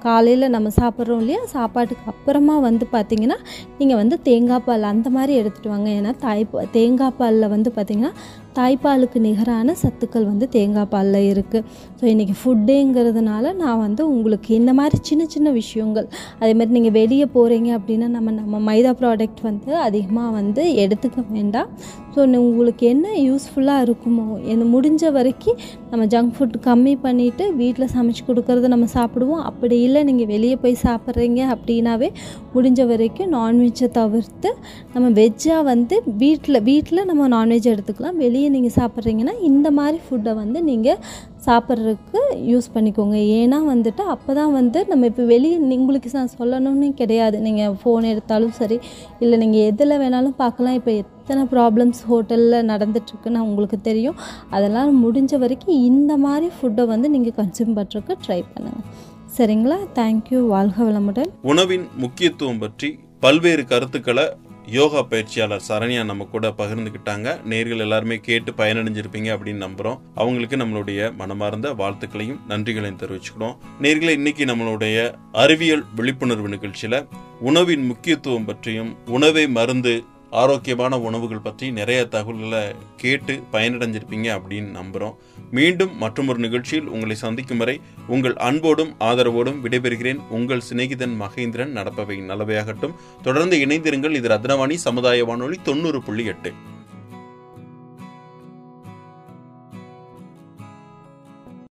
காலையில் 0.05 0.53
நம்ம 0.55 0.71
சாப்பிட்றோம் 0.79 1.21
இல்லையா? 1.23 1.41
சாப்பாட்டுக்கு 1.55 2.05
அப்புறமா 2.13 2.55
வந்து 2.67 2.85
பார்த்திங்கன்னா 2.95 3.37
நீங்கள் 3.79 3.99
வந்து 4.01 4.15
தேங்காய் 4.29 4.65
பால் 4.67 4.91
அந்த 4.93 5.09
மாதிரி 5.17 5.33
எடுத்துகிட்டு 5.41 5.73
வாங்க. 5.73 5.89
ஏன்னா 5.99 6.13
தாய் 6.25 6.47
தேங்காய் 6.77 7.17
பாலில் 7.19 7.53
வந்து 7.55 7.71
பார்த்திங்கன்னா 7.77 8.13
தாய்ப்பாலுக்கு 8.57 9.19
நிகரான 9.25 9.73
சத்துக்கள் 9.81 10.25
வந்து 10.31 10.45
தேங்காய் 10.55 10.89
பாலில் 10.91 11.27
இருக்குது 11.29 11.63
ஸோ 11.99 12.03
இன்றைக்கி 12.11 12.35
ஃபுட்டுங்கிறதுனால 12.39 13.53
நான் 13.61 13.81
வந்து 13.85 14.01
உங்களுக்கு 14.15 14.49
இந்த 14.57 14.71
மாதிரி 14.79 14.97
சின்ன 15.09 15.23
சின்ன 15.35 15.51
விஷயங்கள் 15.59 16.07
அதே 16.41 16.51
மாதிரி 16.57 16.75
நீங்கள் 16.77 16.95
வெளியே 16.99 17.27
போகிறீங்க 17.35 17.69
அப்படின்னா 17.77 18.07
நம்ம 18.15 18.33
நம்ம 18.39 18.59
மைதா 18.69 18.91
ப்ராடக்ட் 18.99 19.41
வந்து 19.49 19.71
அதிகமாக 19.87 20.31
வந்து 20.39 20.63
எடுத்துக்க 20.83 21.23
வேண்டாம். 21.37 21.71
ஸோ 22.13 22.19
உங்களுக்கு 22.47 22.83
என்ன 22.93 23.07
யூஸ்ஃபுல்லாக 23.27 23.85
இருக்குமோ 23.87 24.25
என்ன 24.53 24.67
முடிஞ்ச 24.75 25.11
வரைக்கும் 25.17 25.57
நம்ம 25.91 26.03
ஜங்க் 26.13 26.33
ஃபுட் 26.35 26.57
கம்மி 26.67 26.93
பண்ணிவிட்டு 27.05 27.45
வீட்டில் 27.61 27.91
சமைச்சு 27.95 28.23
கொடுக்கறத 28.29 28.69
நம்ம 28.75 28.87
சாப்பிடுவோம். 28.97 29.43
அப்படி 29.49 29.75
இல்லை 29.87 29.92
இல்லை 29.93 30.01
நீங்கள் 30.09 30.29
வெளியே 30.35 30.55
போய் 30.61 30.75
சாப்பிட்றீங்க 30.83 31.41
அப்படின்னாவே 31.53 32.07
முடிஞ்ச 32.53 32.81
வரைக்கும் 32.91 33.29
நான்வெஜ்ஜை 33.35 33.87
தவிர்த்து 33.97 34.49
நம்ம 34.93 35.07
வெஜ்ஜாக 35.19 35.61
வந்து 35.69 35.95
வீட்டில் 36.21 36.59
வீட்டில் 36.69 37.07
நம்ம 37.09 37.27
நான்வெஜ் 37.33 37.67
எடுத்துக்கலாம். 37.73 38.17
வெளியே 38.23 38.47
நீங்கள் 38.55 38.75
சாப்பிட்றீங்கன்னா 38.79 39.35
இந்த 39.49 39.67
மாதிரி 39.79 39.99
ஃபுட்டை 40.05 40.33
வந்து 40.39 40.61
நீங்கள் 40.69 40.99
சாப்பிட்றதுக்கு 41.47 42.19
யூஸ் 42.51 42.67
பண்ணிக்கோங்க. 42.75 43.17
ஏன்னா 43.39 43.59
வந்துட்டு 43.71 44.03
அப்போ 44.13 44.31
தான் 44.39 44.53
வந்து 44.57 44.81
நம்ம 44.91 45.07
இப்போ 45.11 45.23
வெளியே 45.33 45.57
உங்களுக்கு 45.77 46.11
நான் 46.19 46.35
சொல்லணும்னு 46.39 46.89
கிடையாது. 47.01 47.37
நீங்கள் 47.47 47.77
ஃபோன் 47.81 48.09
எடுத்தாலும் 48.13 48.55
சரி 48.59 48.79
இல்லை 49.23 49.37
நீங்கள் 49.43 49.65
எதில் 49.71 49.99
வேணாலும் 50.03 50.37
பார்க்கலாம். 50.43 50.77
இப்போ 50.81 50.93
எத்தனை 51.03 51.43
ப்ராப்ளம்ஸ் 51.55 52.01
ஹோட்டலில் 52.11 52.69
நடந்துட்டுருக்குன்னு 52.71 53.45
உங்களுக்கு 53.47 53.79
தெரியும். 53.89 54.19
அதெல்லாம் 54.55 55.01
முடிஞ்ச 55.05 55.37
வரைக்கும் 55.45 55.81
இந்த 55.91 56.13
மாதிரி 56.27 56.49
ஃபுட்டை 56.57 56.85
வந்து 56.93 57.09
நீங்கள் 57.15 57.37
கன்சியூம் 57.41 57.75
பண்ணுறதுக்கு 57.79 58.21
ட்ரை 58.25 58.41
பண்ணுங்கள் 58.53 59.11
சரிங்களா? 59.37 59.77
தேங்க்யூ 59.95 60.47
வாழ்க 60.47 60.83
வளமுடன். 60.83 61.29
உணவின் 61.41 61.87
முக்கியத்துவம் 61.95 62.59
பற்றி 62.59 62.99
பல்வேறு 63.19 63.65
கருத்துக்களை 63.65 64.23
யோகா 64.67 65.01
பயிற்சியாளர் 65.01 65.63
சரண்யா 65.67 66.03
நம்ம 66.03 66.23
கூட 66.23 66.49
பகிர்ந்துக்கிட்டாங்க 66.49 67.37
நேர்கள் 67.49 67.77
எல்லாருமே 67.77 68.17
கேட்டு 68.17 68.51
பயனடைஞ்சிருப்பீங்க 68.51 69.29
அப்படின்னு 69.35 69.67
நம்புறோம். 69.67 69.99
அவங்களுக்கு 70.15 70.55
நம்மளுடைய 70.55 71.15
மனமார்ந்த 71.15 71.73
வாழ்த்துக்களையும் 71.73 72.39
நன்றிகளையும் 72.47 72.99
தெரிவிச்சுக்கிறோம். 72.99 73.55
நேர்களை 73.81 74.09
இன்னைக்கு 74.09 74.45
நம்மளுடைய 74.45 75.13
அறிவியல் 75.31 75.83
விழிப்புணர்வு 75.95 76.49
நிகழ்ச்சியில 76.49 77.07
உணவின் 77.39 77.85
முக்கியத்துவம் 77.85 78.45
பற்றியும் 78.45 78.95
உணவை 79.07 79.47
மருந்து 79.47 80.03
ஆரோக்கியமான 80.33 80.99
உணவுகள் 80.99 81.45
பற்றி 81.47 81.71
நிறைய 81.71 82.05
தகவல்களை 82.05 82.75
கேட்டு 82.97 83.43
பயனடைஞ்சிருப்பீங்க 83.51 84.29
அப்படின்னு 84.37 84.71
நம்புகிறோம் 84.79 85.15
மீண்டும் 85.51 85.97
மற்றொரு 85.97 86.39
நிகழ்ச்சியில் 86.39 86.87
உங்களை 86.87 87.15
சந்திக்கும் 87.15 87.57
வரை 87.57 87.81
உங்கள் 88.07 88.35
அன்போடும் 88.35 88.95
ஆதரவோடும் 88.99 89.59
விடைபெறுகிறேன். 89.63 90.19
உங்கள் 90.29 90.67
சிநேகிதன் 90.69 91.21
மகேந்திரன் 91.21 91.75
நடப்பவை 91.79 92.17
நல்லவையாகட்டும். 92.29 92.95
தொடர்ந்து 93.23 93.57
இணைந்திருங்கள். 93.57 94.15
இது 94.15 94.29
ரத்னவாணி 94.29 94.73
சமுதாய 94.73 95.25
வானொலி 95.25 95.57
தொண்ணூறு 95.63 96.01
புள்ளி 96.01 96.25
எட்டு. 96.25 96.53